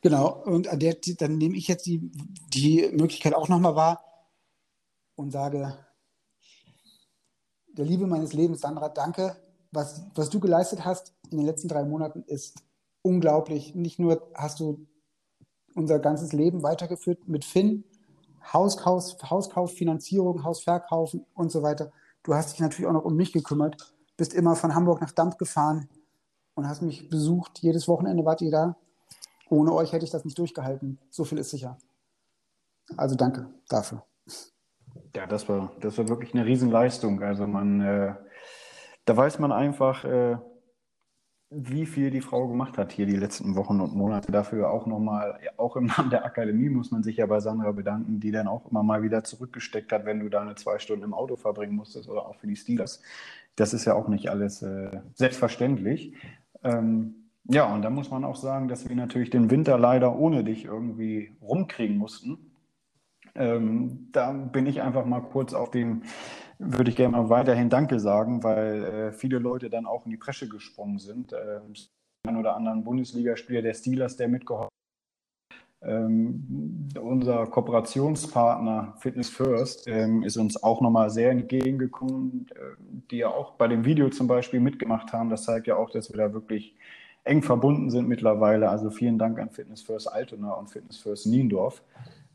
Genau, 0.00 0.42
und 0.44 0.68
der, 0.82 0.96
dann 1.18 1.36
nehme 1.36 1.56
ich 1.56 1.68
jetzt 1.68 1.86
die, 1.86 2.10
die 2.52 2.90
Möglichkeit 2.92 3.34
auch 3.34 3.48
nochmal 3.48 3.76
wahr 3.76 4.04
und 5.14 5.30
sage, 5.30 5.74
der 7.76 7.84
Liebe 7.84 8.06
meines 8.06 8.32
Lebens, 8.32 8.60
Sandra, 8.60 8.88
danke. 8.88 9.36
Was, 9.72 10.04
was 10.14 10.30
du 10.30 10.38
geleistet 10.40 10.84
hast 10.84 11.14
in 11.30 11.38
den 11.38 11.46
letzten 11.46 11.68
drei 11.68 11.84
Monaten 11.84 12.22
ist 12.26 12.62
unglaublich. 13.02 13.74
Nicht 13.74 13.98
nur 13.98 14.30
hast 14.34 14.60
du 14.60 14.86
unser 15.74 15.98
ganzes 15.98 16.32
Leben 16.32 16.62
weitergeführt 16.62 17.26
mit 17.28 17.44
Finn, 17.44 17.84
Hauskauf, 18.52 19.16
Hauskauf, 19.28 19.72
Finanzierung, 19.72 20.44
Hausverkaufen 20.44 21.26
und 21.34 21.50
so 21.50 21.62
weiter. 21.62 21.92
Du 22.22 22.34
hast 22.34 22.52
dich 22.52 22.60
natürlich 22.60 22.86
auch 22.86 22.92
noch 22.92 23.04
um 23.04 23.16
mich 23.16 23.32
gekümmert, 23.32 23.76
bist 24.16 24.32
immer 24.34 24.54
von 24.54 24.74
Hamburg 24.74 25.00
nach 25.00 25.12
Dampf 25.12 25.36
gefahren 25.36 25.88
und 26.54 26.68
hast 26.68 26.82
mich 26.82 27.08
besucht. 27.08 27.58
Jedes 27.60 27.88
Wochenende 27.88 28.24
wart 28.24 28.42
ihr 28.42 28.50
da. 28.50 28.76
Ohne 29.50 29.72
euch 29.72 29.92
hätte 29.92 30.04
ich 30.04 30.10
das 30.10 30.24
nicht 30.24 30.38
durchgehalten. 30.38 30.98
So 31.10 31.24
viel 31.24 31.38
ist 31.38 31.50
sicher. 31.50 31.76
Also 32.96 33.14
danke 33.16 33.48
dafür. 33.68 34.04
Ja, 35.16 35.26
das 35.26 35.48
war, 35.48 35.72
das 35.80 35.96
war 35.98 36.08
wirklich 36.08 36.34
eine 36.34 36.44
Riesenleistung. 36.44 37.22
Also 37.22 37.46
man, 37.46 37.80
äh, 37.80 38.14
da 39.04 39.16
weiß 39.16 39.38
man 39.38 39.52
einfach, 39.52 40.04
äh, 40.04 40.36
wie 41.50 41.86
viel 41.86 42.10
die 42.10 42.20
Frau 42.20 42.48
gemacht 42.48 42.78
hat 42.78 42.90
hier 42.90 43.06
die 43.06 43.16
letzten 43.16 43.54
Wochen 43.54 43.80
und 43.80 43.94
Monate. 43.94 44.32
Dafür 44.32 44.70
auch 44.70 44.86
nochmal, 44.86 45.38
auch 45.56 45.76
im 45.76 45.86
Namen 45.86 46.10
der 46.10 46.24
Akademie 46.24 46.68
muss 46.68 46.90
man 46.90 47.04
sich 47.04 47.18
ja 47.18 47.26
bei 47.26 47.38
Sandra 47.38 47.70
bedanken, 47.70 48.18
die 48.18 48.32
dann 48.32 48.48
auch 48.48 48.68
immer 48.70 48.82
mal 48.82 49.02
wieder 49.02 49.22
zurückgesteckt 49.22 49.92
hat, 49.92 50.04
wenn 50.04 50.18
du 50.18 50.28
deine 50.28 50.56
zwei 50.56 50.78
Stunden 50.78 51.04
im 51.04 51.14
Auto 51.14 51.36
verbringen 51.36 51.76
musstest 51.76 52.08
oder 52.08 52.26
auch 52.26 52.34
für 52.36 52.48
die 52.48 52.56
Steelers. 52.56 53.00
Das 53.54 53.72
ist 53.72 53.84
ja 53.84 53.94
auch 53.94 54.08
nicht 54.08 54.30
alles 54.30 54.62
äh, 54.62 54.90
selbstverständlich. 55.14 56.14
Ähm, 56.64 57.14
ja, 57.44 57.72
und 57.72 57.82
da 57.82 57.90
muss 57.90 58.10
man 58.10 58.24
auch 58.24 58.36
sagen, 58.36 58.68
dass 58.68 58.88
wir 58.88 58.96
natürlich 58.96 59.30
den 59.30 59.50
Winter 59.50 59.78
leider 59.78 60.16
ohne 60.16 60.42
dich 60.42 60.64
irgendwie 60.64 61.36
rumkriegen 61.40 61.98
mussten. 61.98 62.53
Ähm, 63.36 64.08
da 64.12 64.32
bin 64.32 64.66
ich 64.66 64.82
einfach 64.82 65.04
mal 65.04 65.20
kurz 65.20 65.54
auf 65.54 65.70
dem, 65.70 66.02
würde 66.58 66.90
ich 66.90 66.96
gerne 66.96 67.16
mal 67.16 67.30
weiterhin 67.30 67.68
Danke 67.68 67.98
sagen, 67.98 68.42
weil 68.42 68.84
äh, 68.84 69.12
viele 69.12 69.38
Leute 69.38 69.70
dann 69.70 69.86
auch 69.86 70.04
in 70.04 70.10
die 70.10 70.16
Presche 70.16 70.48
gesprungen 70.48 70.98
sind. 70.98 71.32
Ähm, 71.32 71.74
ein 72.26 72.36
oder 72.36 72.56
anderen 72.56 72.84
Bundesligaspieler 72.84 73.62
der 73.62 73.74
Steelers, 73.74 74.16
der 74.16 74.28
mitgeholfen 74.28 74.70
Ähm, 75.82 76.88
unser 76.98 77.46
Kooperationspartner 77.46 78.94
Fitness 78.98 79.28
First 79.28 79.86
ähm, 79.88 80.22
ist 80.22 80.38
uns 80.38 80.62
auch 80.62 80.80
nochmal 80.80 81.10
sehr 81.10 81.30
entgegengekommen, 81.30 82.46
äh, 82.54 82.76
die 83.10 83.18
ja 83.18 83.28
auch 83.28 83.52
bei 83.52 83.68
dem 83.68 83.84
Video 83.84 84.08
zum 84.08 84.26
Beispiel 84.26 84.60
mitgemacht 84.60 85.12
haben. 85.12 85.28
Das 85.28 85.44
zeigt 85.44 85.66
ja 85.66 85.76
auch, 85.76 85.90
dass 85.90 86.10
wir 86.10 86.16
da 86.16 86.32
wirklich 86.32 86.74
eng 87.24 87.42
verbunden 87.42 87.90
sind 87.90 88.08
mittlerweile. 88.08 88.68
Also 88.70 88.90
vielen 88.90 89.18
Dank 89.18 89.38
an 89.38 89.50
Fitness 89.50 89.82
First 89.82 90.10
Altona 90.10 90.52
und 90.52 90.70
Fitness 90.70 90.96
First 90.96 91.26
Niendorf, 91.26 91.82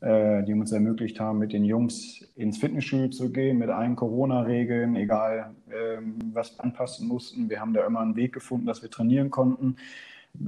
äh, 0.00 0.42
die 0.44 0.54
uns 0.54 0.72
ermöglicht 0.72 1.20
haben, 1.20 1.38
mit 1.38 1.52
den 1.52 1.62
Jungs 1.62 2.22
ins 2.34 2.56
Fitnessstudio 2.56 3.08
zu 3.10 3.30
gehen, 3.30 3.58
mit 3.58 3.68
allen 3.68 3.96
Corona-Regeln, 3.96 4.96
egal 4.96 5.50
ähm, 5.70 6.14
was 6.32 6.56
wir 6.56 6.64
anpassen 6.64 7.06
mussten. 7.06 7.50
Wir 7.50 7.60
haben 7.60 7.74
da 7.74 7.84
immer 7.84 8.00
einen 8.00 8.16
Weg 8.16 8.32
gefunden, 8.32 8.64
dass 8.64 8.80
wir 8.80 8.90
trainieren 8.90 9.30
konnten. 9.30 9.76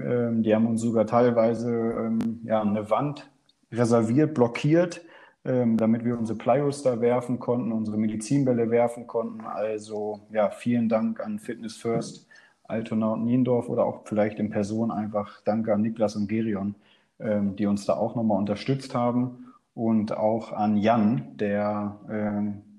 Ähm, 0.00 0.42
die 0.42 0.54
haben 0.54 0.66
uns 0.66 0.80
sogar 0.80 1.06
teilweise 1.06 1.71
ähm, 1.71 2.40
ja, 2.44 2.62
eine 2.62 2.88
Wand 2.88 3.28
reserviert, 3.71 4.32
blockiert, 4.32 5.02
ähm, 5.44 5.76
damit 5.76 6.02
wir 6.06 6.18
unsere 6.18 6.38
Plyos 6.38 6.82
da 6.82 7.02
werfen 7.02 7.38
konnten, 7.38 7.73
unsere 7.73 7.99
Medizinbälle 7.99 8.71
werfen 8.71 9.06
konnten. 9.06 9.42
Also 9.42 10.21
ja, 10.32 10.49
vielen 10.49 10.88
Dank 10.88 11.21
an 11.21 11.38
Fitness 11.38 11.76
First, 11.76 12.26
Altona 12.64 13.12
und 13.12 13.26
Niendorf 13.26 13.68
oder 13.68 13.85
auch 13.85 14.06
vielleicht 14.06 14.38
in 14.38 14.49
Person 14.49 14.90
einfach 14.90 15.42
Danke 15.44 15.75
an 15.75 15.82
Niklas 15.82 16.16
und 16.16 16.26
Gerion, 16.28 16.75
die 17.18 17.66
uns 17.66 17.85
da 17.85 17.94
auch 17.94 18.16
nochmal 18.16 18.38
unterstützt 18.38 18.94
haben. 18.94 19.41
Und 19.74 20.16
auch 20.16 20.52
an 20.52 20.76
Jan, 20.76 21.36
der 21.36 21.98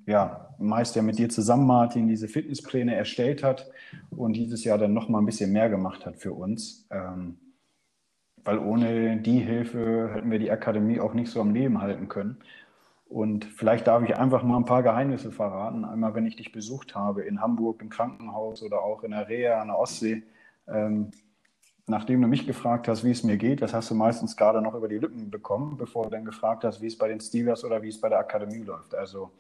ja, 0.06 0.44
meist 0.60 0.96
ja 0.96 1.02
mit 1.02 1.18
dir 1.18 1.30
zusammen, 1.30 1.66
Martin, 1.66 2.08
diese 2.08 2.28
Fitnesspläne 2.28 2.96
erstellt 2.96 3.44
hat 3.44 3.70
und 4.10 4.34
dieses 4.34 4.64
Jahr 4.64 4.78
dann 4.78 4.94
noch 4.94 5.10
mal 5.10 5.20
ein 5.20 5.26
bisschen 5.26 5.52
mehr 5.52 5.70
gemacht 5.70 6.06
hat 6.06 6.18
für 6.18 6.34
uns. 6.34 6.88
Ähm, 6.92 7.38
weil 8.46 8.60
ohne 8.60 9.18
die 9.18 9.40
Hilfe 9.40 10.12
hätten 10.14 10.30
wir 10.30 10.40
die 10.40 10.52
Akademie 10.52 11.00
auch 11.00 11.14
nicht 11.14 11.32
so 11.32 11.40
am 11.40 11.54
Leben 11.54 11.82
halten 11.82 12.10
können. 12.10 12.38
Und 13.06 13.46
vielleicht 13.46 13.88
darf 13.88 14.04
ich 14.04 14.18
einfach 14.18 14.44
mal 14.44 14.58
ein 14.58 14.66
paar 14.66 14.84
Geheimnisse 14.84 15.32
verraten. 15.32 15.86
Einmal, 15.86 16.16
wenn 16.16 16.26
ich 16.26 16.36
dich 16.36 16.52
besucht 16.52 16.96
habe 16.96 17.22
in 17.22 17.42
Hamburg 17.42 17.82
im 17.82 17.90
Krankenhaus 17.90 18.64
oder 18.64 18.82
auch 18.82 19.04
in 19.04 19.12
der 19.12 19.30
Reha 19.30 19.62
an 19.62 19.68
der 19.68 19.80
Ostsee. 19.80 20.24
Ähm, 20.68 21.12
nachdem 21.88 22.22
du 22.22 22.28
mich 22.28 22.48
gefragt 22.48 22.88
hast, 22.88 23.04
wie 23.04 23.12
es 23.12 23.24
mir 23.24 23.38
geht, 23.38 23.62
das 23.62 23.74
hast 23.74 23.90
du 23.90 23.96
meistens 23.96 24.38
gerade 24.38 24.62
noch 24.62 24.74
über 24.74 24.88
die 24.88 24.98
Lippen 24.98 25.30
bekommen, 25.30 25.78
bevor 25.78 26.06
du 26.06 26.10
dann 26.12 26.26
gefragt 26.26 26.64
hast, 26.64 26.82
wie 26.82 26.88
es 26.88 26.98
bei 26.98 27.08
den 27.08 27.20
Steelers 27.20 27.64
oder 27.64 27.82
wie 27.82 27.90
es 27.90 28.00
bei 28.00 28.10
der 28.10 28.20
Akademie 28.20 28.64
läuft. 28.64 28.96
Also 28.96 29.32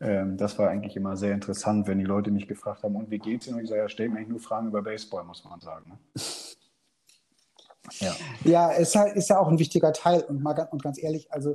ähm, 0.00 0.36
das 0.36 0.58
war 0.58 0.70
eigentlich 0.70 0.96
immer 0.96 1.16
sehr 1.16 1.34
interessant, 1.34 1.86
wenn 1.86 1.98
die 1.98 2.04
Leute 2.04 2.30
mich 2.30 2.48
gefragt 2.48 2.82
haben, 2.82 2.96
und 2.96 3.10
wie 3.10 3.18
geht's 3.18 3.46
Ihnen? 3.46 3.56
Und 3.56 3.64
ich 3.64 3.68
sage, 3.68 3.82
ja, 3.82 3.88
stellt 3.88 4.10
mir 4.10 4.18
eigentlich 4.18 4.30
nur 4.30 4.40
Fragen 4.40 4.68
über 4.68 4.82
Baseball, 4.82 5.24
muss 5.24 5.44
man 5.44 5.60
sagen. 5.60 5.90
Ne? 5.90 6.22
Ja, 7.98 8.16
ja 8.44 8.72
es 8.72 8.94
ist 8.94 9.28
ja 9.28 9.38
auch 9.38 9.48
ein 9.48 9.58
wichtiger 9.58 9.92
Teil. 9.92 10.22
Und, 10.22 10.42
mal, 10.42 10.68
und 10.70 10.82
ganz 10.82 11.02
ehrlich, 11.02 11.30
also 11.32 11.54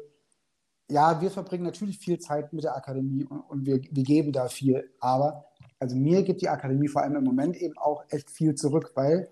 ja, 0.87 1.19
wir 1.19 1.31
verbringen 1.31 1.63
natürlich 1.63 1.97
viel 1.97 2.19
Zeit 2.19 2.53
mit 2.53 2.63
der 2.63 2.75
Akademie 2.75 3.25
und, 3.25 3.39
und 3.39 3.65
wir, 3.65 3.81
wir 3.81 4.03
geben 4.03 4.31
da 4.31 4.47
viel. 4.47 4.91
Aber 4.99 5.45
also 5.79 5.95
mir 5.95 6.21
gibt 6.21 6.41
die 6.41 6.49
Akademie 6.49 6.87
vor 6.87 7.01
allem 7.01 7.15
im 7.15 7.23
Moment 7.23 7.55
eben 7.57 7.77
auch 7.77 8.03
echt 8.09 8.29
viel 8.29 8.53
zurück, 8.53 8.91
weil 8.93 9.29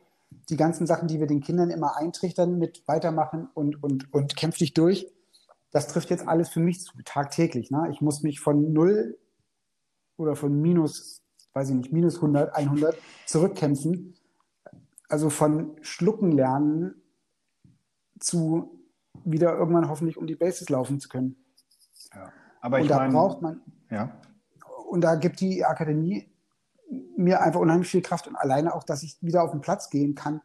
die 0.49 0.57
ganzen 0.57 0.87
Sachen, 0.87 1.07
die 1.07 1.19
wir 1.19 1.27
den 1.27 1.41
Kindern 1.41 1.69
immer 1.69 1.97
eintrichtern 1.97 2.57
mit 2.57 2.83
weitermachen 2.87 3.49
und, 3.53 3.81
und, 3.83 4.13
und 4.13 4.35
kämpf 4.35 4.57
dich 4.57 4.73
durch, 4.73 5.11
das 5.71 5.87
trifft 5.87 6.09
jetzt 6.09 6.27
alles 6.27 6.49
für 6.49 6.59
mich 6.59 6.81
zu, 6.81 6.93
tagtäglich. 7.03 7.71
Ne? 7.71 7.89
Ich 7.91 7.99
muss 7.99 8.21
mich 8.21 8.39
von 8.39 8.73
null 8.73 9.17
oder 10.17 10.35
von 10.35 10.61
minus, 10.61 11.21
weiß 11.53 11.69
ich 11.69 11.75
nicht, 11.75 11.91
minus 11.91 12.15
100, 12.15 12.55
100 12.55 12.95
zurückkämpfen. 13.25 14.15
Also 15.09 15.29
von 15.29 15.75
Schlucken 15.81 16.31
lernen 16.31 17.01
zu 18.19 18.79
wieder 19.25 19.55
irgendwann 19.55 19.89
hoffentlich 19.89 20.17
um 20.17 20.27
die 20.27 20.35
Bases 20.35 20.69
laufen 20.69 20.99
zu 20.99 21.09
können. 21.09 21.35
Ja. 22.13 22.31
Aber 22.61 22.77
ich 22.77 22.83
und 22.83 22.91
da 22.91 22.97
mein, 22.99 23.13
braucht 23.13 23.41
man, 23.41 23.61
ja. 23.89 24.15
und 24.89 25.01
da 25.01 25.15
gibt 25.15 25.39
die 25.41 25.65
Akademie 25.65 26.32
mir 27.23 27.41
einfach 27.41 27.59
unheimlich 27.59 27.89
viel 27.89 28.01
Kraft 28.01 28.27
und 28.27 28.35
alleine 28.35 28.73
auch, 28.75 28.83
dass 28.83 29.03
ich 29.03 29.17
wieder 29.21 29.43
auf 29.43 29.51
den 29.51 29.61
Platz 29.61 29.89
gehen 29.89 30.15
kann 30.15 30.41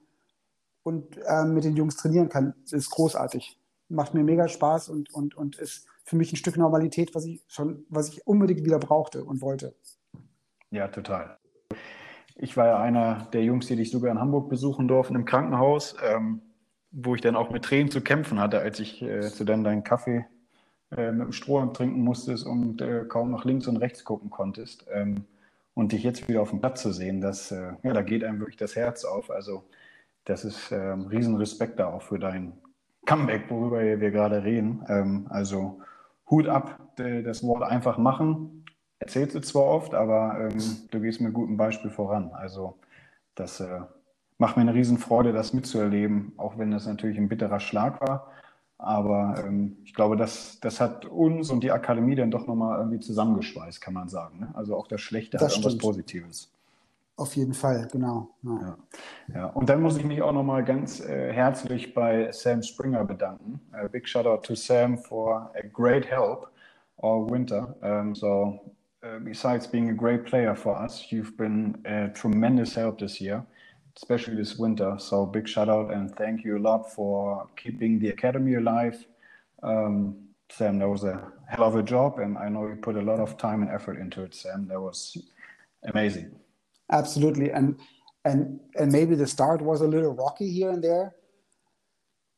und 0.82 1.18
äh, 1.18 1.44
mit 1.44 1.64
den 1.64 1.76
Jungs 1.76 1.97
trainieren 1.97 2.28
kann, 2.28 2.54
ist 2.70 2.90
großartig 2.90 3.58
macht 3.88 4.14
mir 4.14 4.23
mega 4.23 4.49
Spaß 4.49 4.88
und, 4.90 5.12
und, 5.12 5.37
und 5.37 5.56
ist 5.56 5.87
für 6.04 6.16
mich 6.16 6.32
ein 6.32 6.37
Stück 6.37 6.56
Normalität, 6.56 7.14
was 7.14 7.25
ich 7.25 7.42
schon, 7.49 7.85
was 7.88 8.08
ich 8.08 8.26
unbedingt 8.26 8.64
wieder 8.64 8.78
brauchte 8.78 9.25
und 9.25 9.40
wollte. 9.40 9.75
Ja, 10.70 10.88
total. 10.88 11.38
Ich 12.37 12.56
war 12.56 12.66
ja 12.66 12.78
einer 12.78 13.28
der 13.32 13.42
Jungs, 13.42 13.66
die 13.66 13.76
dich 13.76 13.90
sogar 13.90 14.12
in 14.12 14.20
Hamburg 14.20 14.49
besuchen 14.49 14.87
durften 14.88 15.16
im 15.16 15.25
Krankenhaus, 15.25 15.97
ähm, 16.04 16.40
wo 16.90 17.14
ich 17.14 17.20
dann 17.20 17.37
auch 17.37 17.50
mit 17.50 17.64
Tränen 17.64 17.90
zu 17.90 18.00
kämpfen 18.00 18.38
hatte, 18.38 18.61
als 18.61 18.78
ich 18.78 19.02
äh, 19.02 19.23
zu 19.23 19.44
dann 19.44 19.64
deinen 19.64 19.82
Kaffee 19.82 20.25
äh, 20.97 21.11
mit 21.11 21.26
dem 21.26 21.32
Strohhalm 21.32 21.75
trinken 21.75 22.00
musstest 22.00 22.47
und 22.47 22.80
äh, 22.80 23.04
kaum 23.06 23.30
nach 23.30 23.44
links 23.44 23.66
und 23.66 23.78
rechts 23.78 24.04
gucken 24.04 24.30
konntest. 24.30 24.87
Ähm, 24.90 25.25
und 25.78 25.92
dich 25.92 26.02
jetzt 26.02 26.26
wieder 26.26 26.42
auf 26.42 26.50
dem 26.50 26.58
Platz 26.58 26.82
zu 26.82 26.90
sehen, 26.90 27.20
das, 27.20 27.52
äh, 27.52 27.73
ja, 27.85 27.92
da 27.92 28.02
geht 28.02 28.25
einem 28.25 28.40
wirklich 28.40 28.56
das 28.56 28.75
Herz 28.75 29.04
auf. 29.04 29.30
Also 29.30 29.62
das 30.25 30.44
ist 30.44 30.73
ähm, 30.73 31.06
Riesenrespekt 31.06 31.78
da 31.78 31.87
auch 31.87 32.02
für 32.02 32.18
dein 32.18 32.52
Comeback, 33.06 33.49
worüber 33.49 33.80
wir 33.80 34.11
gerade 34.11 34.42
reden. 34.42 34.85
Ähm, 34.88 35.28
also 35.30 35.80
Hut 36.28 36.49
ab, 36.49 36.80
das 36.97 37.44
Wort 37.44 37.62
einfach 37.62 37.97
machen. 37.97 38.64
Erzählst 38.99 39.37
du 39.37 39.40
zwar 39.40 39.66
oft, 39.66 39.94
aber 39.94 40.50
ähm, 40.50 40.61
du 40.90 41.00
gehst 41.00 41.20
mit 41.20 41.32
gutem 41.32 41.56
Beispiel 41.56 41.92
voran. 41.92 42.32
Also 42.32 42.75
das 43.37 43.61
äh, 43.61 43.80
macht 44.37 44.56
mir 44.56 44.62
eine 44.62 44.75
Riesenfreude, 44.75 45.32
das 45.32 45.52
mitzuerleben, 45.52 46.32
auch 46.38 46.58
wenn 46.58 46.73
das 46.73 46.88
natürlich 46.88 47.18
ein 47.18 47.28
bitterer 47.28 47.61
Schlag 47.61 48.00
war. 48.00 48.32
Aber 48.78 49.42
ähm, 49.44 49.76
ich 49.85 49.92
glaube, 49.92 50.16
das, 50.16 50.61
das 50.61 50.80
hat 50.80 51.04
uns 51.04 51.50
und 51.50 51.64
die 51.64 51.73
Akademie 51.73 52.14
dann 52.14 52.30
doch 52.30 52.47
nochmal 52.47 52.78
irgendwie 52.78 53.00
zusammengeschweißt, 53.00 53.80
kann 53.80 53.94
man 53.94 54.08
sagen. 54.08 54.40
Ne? 54.40 54.50
Also 54.54 54.76
auch 54.76 54.87
das 54.87 55.00
Schlechte 55.00 55.37
das 55.37 55.56
hat 55.56 55.64
irgendwas 55.64 55.78
Positives. 55.78 56.50
Auf 57.16 57.35
jeden 57.35 57.52
Fall, 57.52 57.88
genau. 57.90 58.30
Ja. 58.44 58.61
Ja. 58.61 58.76
ja. 59.35 59.47
Und 59.47 59.68
dann 59.68 59.82
muss 59.82 59.97
ich 59.97 60.04
mich 60.04 60.23
auch 60.23 60.32
nochmal 60.32 60.64
ganz 60.64 61.00
äh, 61.00 61.32
herzlich 61.32 61.92
bei 61.92 62.30
Sam 62.30 62.62
Springer 62.62 63.04
bedanken. 63.04 63.61
Uh, 63.73 63.88
big 63.88 64.06
shout 64.06 64.25
out 64.25 64.44
to 64.44 64.54
Sam 64.54 64.97
for 64.97 65.50
a 65.56 65.66
great 65.73 66.08
help 66.08 66.49
all 66.99 67.28
winter. 67.28 67.75
Um, 67.82 68.14
so, 68.14 68.61
uh, 69.02 69.18
besides 69.25 69.66
being 69.66 69.90
a 69.90 69.94
great 69.94 70.26
player 70.26 70.54
for 70.54 70.80
us, 70.80 71.11
you've 71.11 71.37
been 71.37 71.76
a 71.85 72.08
tremendous 72.14 72.76
help 72.76 72.99
this 73.00 73.20
year, 73.20 73.44
especially 74.00 74.37
this 74.37 74.57
winter. 74.57 74.95
So, 74.99 75.26
big 75.26 75.49
shout 75.49 75.69
out 75.69 75.93
and 75.93 76.14
thank 76.14 76.45
you 76.45 76.57
a 76.57 76.62
lot 76.71 76.93
for 76.93 77.49
keeping 77.57 77.99
the 77.99 78.11
academy 78.11 78.55
alive. 78.55 79.05
Um, 79.62 80.17
Sam, 80.50 80.78
that 80.78 80.88
was 80.88 81.05
a 81.05 81.33
hell 81.49 81.64
of 81.64 81.75
a 81.75 81.83
job, 81.83 82.21
and 82.21 82.38
I 82.38 82.49
know 82.49 82.67
you 82.69 82.76
put 82.76 82.97
a 82.97 83.02
lot 83.02 83.19
of 83.19 83.37
time 83.37 83.62
and 83.62 83.71
effort 83.71 83.99
into 83.99 84.23
it, 84.23 84.35
Sam. 84.35 84.67
That 84.69 84.81
was 84.81 85.17
amazing. 85.83 86.31
Absolutely, 86.90 87.50
and 87.50 87.78
and 88.25 88.61
and 88.76 88.90
maybe 88.93 89.14
the 89.14 89.26
start 89.26 89.61
was 89.61 89.81
a 89.81 89.87
little 89.87 90.14
rocky 90.14 90.50
here 90.50 90.71
and 90.71 90.83
there, 90.83 91.14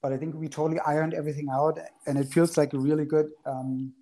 but 0.02 0.12
I 0.12 0.17
think 0.17 0.35
we 0.35 0.49
totally 0.49 0.81
ironed 0.81 1.14
everything 1.14 1.49
out, 1.52 1.79
and 2.07 2.19
it 2.19 2.29
feels 2.33 2.57
like 2.57 2.73
a 2.73 2.79
really 2.79 3.05
good, 3.05 3.31
um, 3.47 3.93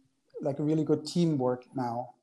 like 0.40 0.58
a 0.58 0.62
really 0.62 0.84
good 0.84 1.04
teamwork 1.04 1.64
now, 1.74 2.14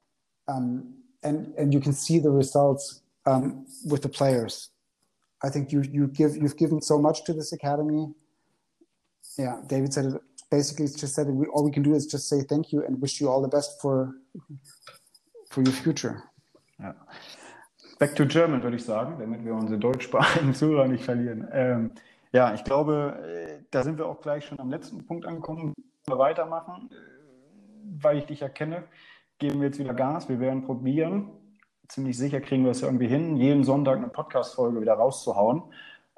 um, 0.47 0.95
and 1.23 1.53
and 1.57 1.73
you 1.73 1.81
can 1.81 1.93
see 1.93 2.19
the 2.19 2.31
results 2.31 3.01
um, 3.27 3.67
with 3.85 4.01
the 4.01 4.09
players. 4.09 4.69
I 5.43 5.49
think 5.49 5.71
you 5.71 5.81
you 5.81 6.07
give 6.07 6.35
you've 6.35 6.57
given 6.57 6.81
so 6.81 6.97
much 6.99 7.23
to 7.25 7.33
this 7.33 7.53
academy. 7.53 8.13
Yeah, 9.37 9.61
David 9.67 9.93
said 9.93 10.05
it. 10.05 10.21
Basically, 10.49 10.87
just 10.87 11.15
said 11.15 11.27
we, 11.27 11.47
all 11.47 11.65
we 11.65 11.71
can 11.71 11.83
do 11.83 11.95
is 11.95 12.05
just 12.05 12.29
say 12.29 12.41
thank 12.43 12.71
you 12.71 12.83
and 12.85 13.01
wish 13.01 13.19
you 13.19 13.29
all 13.29 13.41
the 13.41 13.47
best 13.47 13.81
for 13.81 14.15
for 15.49 15.61
your 15.61 15.73
future. 15.73 16.23
Yeah. 16.79 16.93
Back 17.99 18.15
to 18.15 18.25
German, 18.25 18.61
würde 18.61 18.75
ich 18.75 18.83
sagen, 18.83 19.17
damit 19.19 19.45
wir 19.45 19.53
unsere 19.53 19.79
deutschsprachigen 19.79 20.53
Zuhörer 20.53 20.87
nicht 20.87 21.05
verlieren. 21.05 21.47
Ähm, 21.51 21.91
ja, 22.33 22.53
ich 22.53 22.63
glaube, 22.65 23.17
äh, 23.23 23.63
da 23.71 23.83
sind 23.83 23.97
wir 23.97 24.05
auch 24.05 24.21
gleich 24.21 24.45
schon 24.45 24.59
am 24.59 24.69
letzten 24.69 25.05
Punkt 25.05 25.25
angekommen. 25.25 25.73
Wir 26.05 26.17
weitermachen, 26.17 26.89
äh, 26.91 26.95
weil 28.03 28.17
ich 28.17 28.25
dich 28.25 28.41
erkenne, 28.41 28.83
geben 29.39 29.61
wir 29.61 29.67
jetzt 29.67 29.79
wieder 29.79 29.93
Gas. 29.93 30.27
Wir 30.27 30.39
werden 30.41 30.63
probieren. 30.63 31.31
Ziemlich 31.87 32.17
sicher 32.17 32.41
kriegen 32.41 32.63
wir 32.63 32.71
es 32.71 32.81
irgendwie 32.81 33.07
hin, 33.07 33.37
jeden 33.37 33.63
Sonntag 33.63 33.97
eine 33.97 34.07
Podcast-Folge 34.07 34.81
wieder 34.81 34.93
rauszuhauen. 34.93 35.63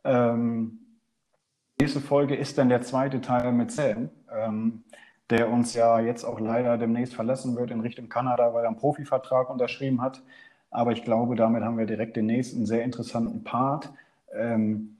Ähm, 0.03 0.79
nächste 1.79 1.99
Folge 1.99 2.35
ist 2.35 2.57
dann 2.57 2.69
der 2.69 2.81
zweite 2.81 3.21
Teil 3.21 3.51
mit 3.51 3.71
Sam, 3.71 4.09
ähm, 4.33 4.83
der 5.29 5.49
uns 5.49 5.73
ja 5.73 5.99
jetzt 5.99 6.23
auch 6.23 6.39
leider 6.39 6.77
demnächst 6.77 7.15
verlassen 7.15 7.55
wird 7.55 7.71
in 7.71 7.81
Richtung 7.81 8.07
Kanada, 8.07 8.53
weil 8.53 8.63
er 8.63 8.69
einen 8.69 8.77
Profivertrag 8.77 9.49
unterschrieben 9.49 10.01
hat. 10.01 10.21
Aber 10.71 10.91
ich 10.91 11.03
glaube, 11.03 11.35
damit 11.35 11.63
haben 11.63 11.77
wir 11.77 11.85
direkt 11.85 12.15
den 12.15 12.27
nächsten 12.27 12.65
sehr 12.65 12.83
interessanten 12.83 13.43
Part. 13.43 13.89
Ähm, 14.33 14.96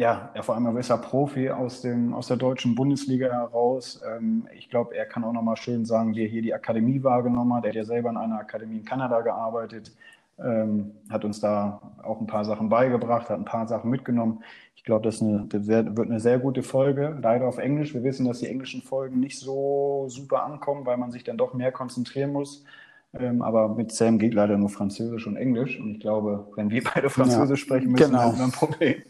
ja, 0.00 0.30
er 0.32 0.42
vor 0.42 0.54
allem 0.54 0.78
ist 0.78 0.88
er 0.88 0.96
Profi 0.96 1.50
aus, 1.50 1.82
dem, 1.82 2.14
aus 2.14 2.28
der 2.28 2.38
deutschen 2.38 2.74
Bundesliga 2.74 3.30
heraus. 3.30 4.00
Ähm, 4.08 4.48
ich 4.56 4.70
glaube, 4.70 4.96
er 4.96 5.04
kann 5.04 5.24
auch 5.24 5.32
nochmal 5.34 5.58
schön 5.58 5.84
sagen, 5.84 6.14
wie 6.14 6.22
er 6.22 6.28
hier 6.28 6.40
die 6.40 6.54
Akademie 6.54 7.02
wahrgenommen 7.02 7.52
hat. 7.54 7.64
Er 7.64 7.68
hat 7.68 7.76
ja 7.76 7.84
selber 7.84 8.08
in 8.08 8.16
einer 8.16 8.38
Akademie 8.38 8.78
in 8.78 8.84
Kanada 8.86 9.20
gearbeitet. 9.20 9.92
ähm, 10.38 10.92
hat 11.10 11.26
uns 11.26 11.40
da 11.40 11.82
auch 12.02 12.18
ein 12.18 12.26
paar 12.26 12.46
Sachen 12.46 12.70
beigebracht, 12.70 13.28
hat 13.28 13.38
ein 13.38 13.44
paar 13.44 13.68
Sachen 13.68 13.90
mitgenommen. 13.90 14.42
Ich 14.74 14.84
glaube, 14.84 15.04
das, 15.04 15.18
das, 15.18 15.66
wird 15.66 16.00
eine 16.00 16.20
sehr 16.20 16.38
gute 16.38 16.62
Folge. 16.62 17.18
Leider 17.20 17.46
auf 17.46 17.58
Englisch. 17.58 17.92
Wir 17.92 18.02
wissen, 18.02 18.26
dass 18.26 18.38
die 18.38 18.48
englischen 18.48 18.80
Folgen 18.80 19.20
nicht 19.20 19.38
so 19.38 20.06
super 20.08 20.44
ankommen, 20.44 20.86
weil 20.86 20.96
man 20.96 21.10
sich 21.10 21.24
dann 21.24 21.36
doch 21.36 21.52
mehr 21.52 21.72
konzentrieren 21.72 22.32
muss. 22.32 22.64
Ähm, 23.12 23.42
aber 23.42 23.68
mit 23.74 23.90
Sam 23.92 24.18
geht 24.18 24.34
leider 24.34 24.56
nur 24.56 24.68
Französisch 24.68 25.26
und 25.26 25.36
Englisch. 25.36 25.80
Und 25.80 25.90
ich 25.90 26.00
glaube, 26.00 26.46
wenn 26.54 26.70
wir 26.70 26.82
beide 26.94 27.10
Französisch 27.10 27.60
ja, 27.60 27.66
sprechen 27.66 27.92
müssen, 27.92 28.06
genau. 28.06 28.20
haben 28.20 28.38
wir 28.38 28.44
ein 28.44 28.52
Problem. 28.52 29.02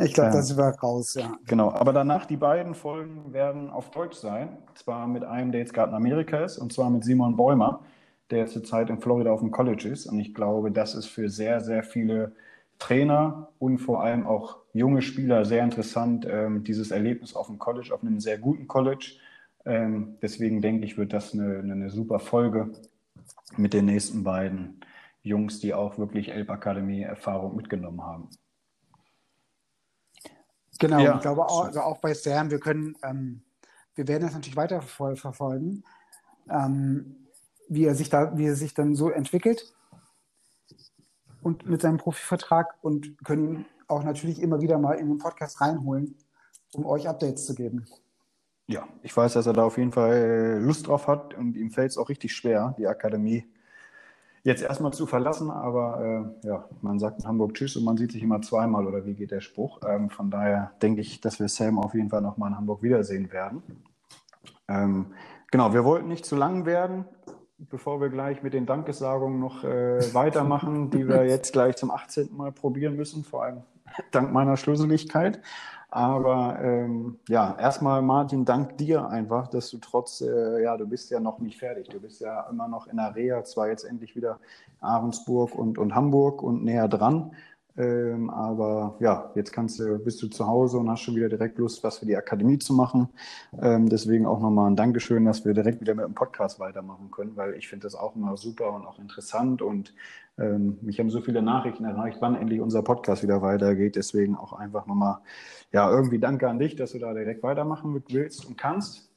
Ich 0.00 0.14
glaube, 0.14 0.32
das 0.32 0.56
war 0.56 0.78
raus, 0.78 1.14
ja. 1.14 1.36
Genau, 1.46 1.72
aber 1.72 1.92
danach 1.92 2.26
die 2.26 2.36
beiden 2.36 2.74
Folgen 2.74 3.32
werden 3.32 3.70
auf 3.70 3.90
Deutsch 3.90 4.16
sein. 4.16 4.58
Zwar 4.74 5.06
mit 5.06 5.24
einem, 5.24 5.50
der 5.50 5.62
jetzt 5.62 5.72
gerade 5.72 5.90
in 5.90 5.96
Amerika 5.96 6.38
ist, 6.44 6.58
und 6.58 6.72
zwar 6.72 6.90
mit 6.90 7.04
Simon 7.04 7.36
Bäumer, 7.36 7.80
der 8.30 8.46
zurzeit 8.46 8.90
in 8.90 9.00
Florida 9.00 9.32
auf 9.32 9.40
dem 9.40 9.50
College 9.50 9.88
ist. 9.88 10.06
Und 10.06 10.20
ich 10.20 10.34
glaube, 10.34 10.70
das 10.70 10.94
ist 10.94 11.06
für 11.06 11.30
sehr, 11.30 11.60
sehr 11.60 11.82
viele 11.82 12.32
Trainer 12.78 13.48
und 13.58 13.78
vor 13.78 14.02
allem 14.02 14.26
auch 14.26 14.58
junge 14.72 15.02
Spieler 15.02 15.44
sehr 15.44 15.64
interessant, 15.64 16.26
ähm, 16.30 16.62
dieses 16.64 16.90
Erlebnis 16.90 17.34
auf 17.34 17.46
dem 17.46 17.58
College, 17.58 17.92
auf 17.92 18.02
einem 18.02 18.20
sehr 18.20 18.38
guten 18.38 18.68
College. 18.68 19.16
Ähm, 19.64 20.16
deswegen 20.22 20.62
denke 20.62 20.84
ich, 20.84 20.96
wird 20.96 21.12
das 21.12 21.34
eine, 21.34 21.58
eine, 21.58 21.90
super 21.90 22.20
Folge 22.20 22.70
mit 23.56 23.72
den 23.72 23.86
nächsten 23.86 24.24
beiden 24.24 24.80
Jungs, 25.22 25.60
die 25.60 25.74
auch 25.74 25.98
wirklich 25.98 26.30
Elb 26.30 26.50
Akademie 26.50 27.02
Erfahrung 27.02 27.56
mitgenommen 27.56 28.02
haben. 28.02 28.30
Genau, 30.78 31.00
ja. 31.00 31.16
ich 31.16 31.22
glaube 31.22 31.44
auch, 31.46 31.64
also 31.64 31.80
auch 31.80 31.98
bei 31.98 32.14
Sam, 32.14 32.50
wir 32.50 32.60
können, 32.60 32.96
ähm, 33.02 33.42
wir 33.94 34.06
werden 34.06 34.22
das 34.22 34.34
natürlich 34.34 34.56
weiter 34.56 34.80
verfolgen, 34.80 35.82
ähm, 36.48 37.26
wie 37.68 37.84
er 37.84 37.94
sich 37.94 38.10
da, 38.10 38.36
wie 38.38 38.46
er 38.46 38.54
sich 38.54 38.74
dann 38.74 38.94
so 38.94 39.10
entwickelt 39.10 39.74
und 41.42 41.66
mit 41.66 41.82
seinem 41.82 41.98
Profivertrag 41.98 42.76
und 42.82 43.22
können 43.24 43.48
ihn 43.48 43.66
auch 43.88 44.04
natürlich 44.04 44.40
immer 44.40 44.60
wieder 44.60 44.78
mal 44.78 44.94
in 44.94 45.08
den 45.08 45.18
Podcast 45.18 45.60
reinholen, 45.60 46.14
um 46.72 46.86
euch 46.86 47.08
Updates 47.08 47.46
zu 47.46 47.54
geben. 47.54 47.86
Ja, 48.68 48.86
ich 49.02 49.16
weiß, 49.16 49.32
dass 49.32 49.46
er 49.46 49.54
da 49.54 49.64
auf 49.64 49.78
jeden 49.78 49.92
Fall 49.92 50.60
Lust 50.62 50.86
drauf 50.86 51.08
hat 51.08 51.34
und 51.34 51.56
ihm 51.56 51.70
fällt 51.70 51.90
es 51.90 51.98
auch 51.98 52.10
richtig 52.10 52.34
schwer, 52.34 52.74
die 52.78 52.86
Akademie 52.86 53.46
jetzt 54.42 54.62
erstmal 54.62 54.92
zu 54.92 55.06
verlassen. 55.06 55.50
Aber 55.50 56.34
äh, 56.42 56.46
ja, 56.46 56.68
man 56.82 56.98
sagt 56.98 57.20
in 57.20 57.26
Hamburg 57.26 57.54
Tschüss 57.54 57.76
und 57.76 57.84
man 57.84 57.96
sieht 57.96 58.12
sich 58.12 58.22
immer 58.22 58.42
zweimal 58.42 58.86
oder 58.86 59.06
wie 59.06 59.14
geht 59.14 59.30
der 59.30 59.40
Spruch. 59.40 59.80
Ähm, 59.88 60.10
von 60.10 60.30
daher 60.30 60.72
denke 60.82 61.00
ich, 61.00 61.22
dass 61.22 61.40
wir 61.40 61.48
Sam 61.48 61.78
auf 61.78 61.94
jeden 61.94 62.10
Fall 62.10 62.20
nochmal 62.20 62.50
in 62.50 62.58
Hamburg 62.58 62.82
wiedersehen 62.82 63.32
werden. 63.32 63.62
Ähm, 64.68 65.06
genau, 65.50 65.72
wir 65.72 65.84
wollten 65.84 66.08
nicht 66.08 66.26
zu 66.26 66.36
lang 66.36 66.66
werden 66.66 67.06
bevor 67.58 68.00
wir 68.00 68.08
gleich 68.08 68.42
mit 68.42 68.54
den 68.54 68.66
Dankessagungen 68.66 69.40
noch 69.40 69.64
äh, 69.64 69.98
weitermachen, 70.14 70.90
die 70.90 71.08
wir 71.08 71.26
jetzt 71.26 71.52
gleich 71.52 71.76
zum 71.76 71.90
18. 71.90 72.36
Mal 72.36 72.52
probieren 72.52 72.96
müssen, 72.96 73.24
vor 73.24 73.44
allem 73.44 73.62
dank 74.10 74.32
meiner 74.32 74.56
Schlüsseligkeit. 74.56 75.40
Aber 75.90 76.58
ähm, 76.62 77.18
ja, 77.28 77.56
erstmal 77.58 78.02
Martin, 78.02 78.44
dank 78.44 78.76
dir 78.76 79.08
einfach, 79.08 79.48
dass 79.48 79.70
du 79.70 79.78
trotz, 79.78 80.20
äh, 80.20 80.62
ja, 80.62 80.76
du 80.76 80.86
bist 80.86 81.10
ja 81.10 81.18
noch 81.18 81.38
nicht 81.38 81.58
fertig. 81.58 81.88
Du 81.88 81.98
bist 81.98 82.20
ja 82.20 82.46
immer 82.50 82.68
noch 82.68 82.86
in 82.88 82.98
der 82.98 83.14
Reha, 83.14 83.42
zwar 83.44 83.68
jetzt 83.68 83.84
endlich 83.84 84.14
wieder 84.14 84.38
Ahrensburg 84.80 85.54
und, 85.54 85.78
und 85.78 85.94
Hamburg 85.94 86.42
und 86.42 86.62
näher 86.62 86.88
dran. 86.88 87.32
Ähm, 87.78 88.28
aber 88.28 88.96
ja, 88.98 89.30
jetzt 89.36 89.52
kannst 89.52 89.78
du, 89.78 89.98
bist 89.98 90.20
du 90.20 90.26
zu 90.26 90.46
Hause 90.46 90.78
und 90.78 90.90
hast 90.90 91.02
schon 91.02 91.14
wieder 91.14 91.28
direkt 91.28 91.58
Lust, 91.58 91.84
was 91.84 91.98
für 91.98 92.06
die 92.06 92.16
Akademie 92.16 92.58
zu 92.58 92.74
machen. 92.74 93.08
Ähm, 93.62 93.88
deswegen 93.88 94.26
auch 94.26 94.40
nochmal 94.40 94.68
ein 94.68 94.74
Dankeschön, 94.76 95.24
dass 95.24 95.44
wir 95.44 95.54
direkt 95.54 95.80
wieder 95.80 95.94
mit 95.94 96.04
dem 96.04 96.14
Podcast 96.14 96.58
weitermachen 96.58 97.10
können, 97.12 97.36
weil 97.36 97.54
ich 97.54 97.68
finde 97.68 97.84
das 97.84 97.94
auch 97.94 98.16
immer 98.16 98.36
super 98.36 98.72
und 98.72 98.84
auch 98.84 98.98
interessant 98.98 99.62
und 99.62 99.94
ähm, 100.38 100.78
mich 100.82 100.98
haben 100.98 101.10
so 101.10 101.20
viele 101.20 101.40
Nachrichten 101.40 101.84
erreicht, 101.84 102.18
wann 102.20 102.34
endlich 102.34 102.60
unser 102.60 102.82
Podcast 102.82 103.22
wieder 103.22 103.42
weitergeht. 103.42 103.94
Deswegen 103.94 104.36
auch 104.36 104.52
einfach 104.52 104.86
nochmal, 104.86 105.18
ja, 105.72 105.90
irgendwie 105.90 106.18
Danke 106.18 106.48
an 106.48 106.58
dich, 106.58 106.74
dass 106.74 106.92
du 106.92 106.98
da 106.98 107.14
direkt 107.14 107.44
weitermachen 107.44 108.02
willst 108.08 108.44
und 108.44 108.56
kannst. 108.56 109.08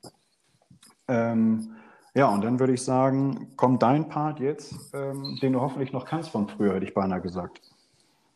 Ähm, 1.08 1.76
ja, 2.14 2.28
und 2.28 2.44
dann 2.44 2.60
würde 2.60 2.74
ich 2.74 2.84
sagen, 2.84 3.56
kommt 3.56 3.82
dein 3.82 4.10
Part 4.10 4.40
jetzt, 4.40 4.94
ähm, 4.94 5.40
den 5.42 5.54
du 5.54 5.62
hoffentlich 5.62 5.94
noch 5.94 6.06
kannst 6.06 6.30
von 6.30 6.48
früher, 6.48 6.76
hätte 6.76 6.86
ich 6.86 6.94
beinahe 6.94 7.22
gesagt. 7.22 7.71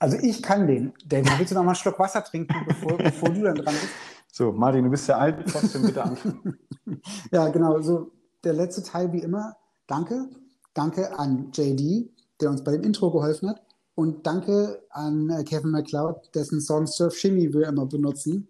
Also 0.05 0.19
ich 0.21 0.43
kann 0.43 0.67
den. 0.67 0.93
David, 1.07 1.39
willst 1.39 1.49
du 1.49 1.55
noch 1.55 1.63
mal 1.63 1.69
einen 1.69 1.75
Schluck 1.77 1.97
Wasser 1.97 2.23
trinken, 2.23 2.53
bevor, 2.67 2.95
bevor 2.95 3.29
du 3.29 3.41
dann 3.41 3.55
dran 3.55 3.73
bist? 3.73 3.89
So, 4.31 4.51
Martin, 4.51 4.83
du 4.83 4.91
bist 4.91 5.07
ja 5.07 5.17
alt, 5.17 5.43
trotzdem 5.51 5.81
bitte 5.81 6.03
anfangen. 6.03 6.59
ja, 7.31 7.47
genau. 7.47 7.81
So, 7.81 8.11
der 8.43 8.53
letzte 8.53 8.83
Teil 8.83 9.11
wie 9.13 9.23
immer. 9.23 9.57
Danke. 9.87 10.29
Danke 10.75 11.17
an 11.17 11.49
JD, 11.51 12.07
der 12.39 12.51
uns 12.51 12.63
bei 12.63 12.73
dem 12.73 12.83
Intro 12.83 13.09
geholfen 13.09 13.49
hat. 13.49 13.63
Und 13.95 14.27
danke 14.27 14.83
an 14.91 15.27
äh, 15.31 15.43
Kevin 15.43 15.71
McLeod, 15.71 16.35
dessen 16.35 16.61
Song 16.61 16.85
Surf 16.85 17.15
Shimmy 17.15 17.51
wir 17.51 17.67
immer 17.67 17.87
benutzen. 17.87 18.47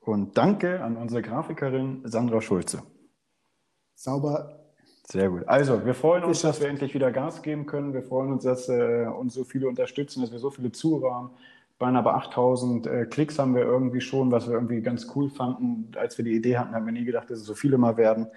Und 0.00 0.36
danke 0.36 0.84
an 0.84 0.98
unsere 0.98 1.22
Grafikerin 1.22 2.02
Sandra 2.04 2.42
Schulze. 2.42 2.82
Sauber. 3.94 4.61
Sehr 5.04 5.28
gut. 5.28 5.46
Also, 5.48 5.84
wir 5.84 5.94
freuen 5.94 6.24
uns, 6.24 6.42
dass 6.42 6.60
wir 6.60 6.68
endlich 6.68 6.94
wieder 6.94 7.10
Gas 7.10 7.42
geben 7.42 7.66
können. 7.66 7.92
Wir 7.92 8.02
freuen 8.02 8.32
uns, 8.32 8.44
dass 8.44 8.68
äh, 8.68 9.06
uns 9.06 9.34
so 9.34 9.44
viele 9.44 9.68
unterstützen, 9.68 10.20
dass 10.20 10.30
wir 10.30 10.38
so 10.38 10.50
viele 10.50 10.70
Zuhörer 10.70 11.14
haben. 11.14 11.30
Beinahe 11.78 12.04
bei 12.04 12.12
8000 12.12 12.86
äh, 12.86 13.06
Klicks 13.06 13.38
haben 13.38 13.56
wir 13.56 13.62
irgendwie 13.62 14.00
schon, 14.00 14.30
was 14.30 14.46
wir 14.46 14.54
irgendwie 14.54 14.80
ganz 14.80 15.08
cool 15.16 15.28
fanden. 15.28 15.90
Als 15.96 16.16
wir 16.16 16.24
die 16.24 16.36
Idee 16.36 16.56
hatten, 16.56 16.74
haben 16.74 16.86
wir 16.86 16.92
nie 16.92 17.04
gedacht, 17.04 17.28
dass 17.30 17.40
es 17.40 17.44
so 17.44 17.54
viele 17.54 17.78
mal 17.78 17.96
werden. 17.96 18.28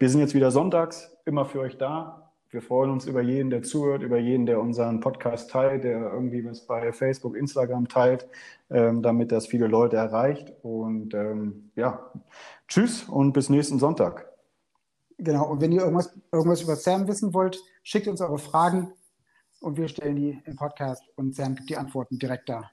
Wir 0.00 0.08
sind 0.10 0.20
jetzt 0.20 0.34
wieder 0.34 0.50
sonntags, 0.50 1.16
immer 1.24 1.44
für 1.44 1.60
euch 1.60 1.78
da. 1.78 2.32
Wir 2.50 2.62
freuen 2.62 2.90
uns 2.90 3.06
über 3.06 3.20
jeden, 3.20 3.50
der 3.50 3.62
zuhört, 3.62 4.02
über 4.02 4.18
jeden, 4.18 4.46
der 4.46 4.58
unseren 4.58 5.00
Podcast 5.00 5.50
teilt, 5.50 5.84
der 5.84 6.00
irgendwie 6.12 6.44
was 6.44 6.66
bei 6.66 6.92
Facebook, 6.92 7.36
Instagram 7.36 7.88
teilt, 7.88 8.26
ähm, 8.70 9.02
damit 9.02 9.30
das 9.30 9.46
viele 9.46 9.68
Leute 9.68 9.96
erreicht. 9.96 10.52
Und 10.62 11.14
ähm, 11.14 11.70
ja, 11.76 12.10
tschüss 12.66 13.04
und 13.04 13.32
bis 13.32 13.48
nächsten 13.50 13.78
Sonntag. 13.78 14.37
Genau, 15.18 15.50
und 15.50 15.60
wenn 15.60 15.72
ihr 15.72 15.80
irgendwas, 15.80 16.16
irgendwas 16.32 16.62
über 16.62 16.76
Sam 16.76 17.08
wissen 17.08 17.34
wollt, 17.34 17.58
schickt 17.82 18.06
uns 18.06 18.20
eure 18.20 18.38
Fragen 18.38 18.92
und 19.60 19.76
wir 19.76 19.88
stellen 19.88 20.16
die 20.16 20.40
im 20.44 20.54
Podcast 20.56 21.02
und 21.16 21.34
Sam 21.34 21.56
gibt 21.56 21.68
die 21.70 21.76
Antworten 21.76 22.18
direkt 22.18 22.48
da. 22.48 22.70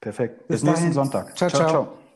Perfekt. 0.00 0.48
Bis, 0.48 0.62
Bis 0.62 0.62
nächsten 0.62 0.92
Sonntag. 0.92 1.36
ciao. 1.36 1.50
ciao. 1.50 1.60
ciao. 1.60 1.70
ciao. 1.70 2.07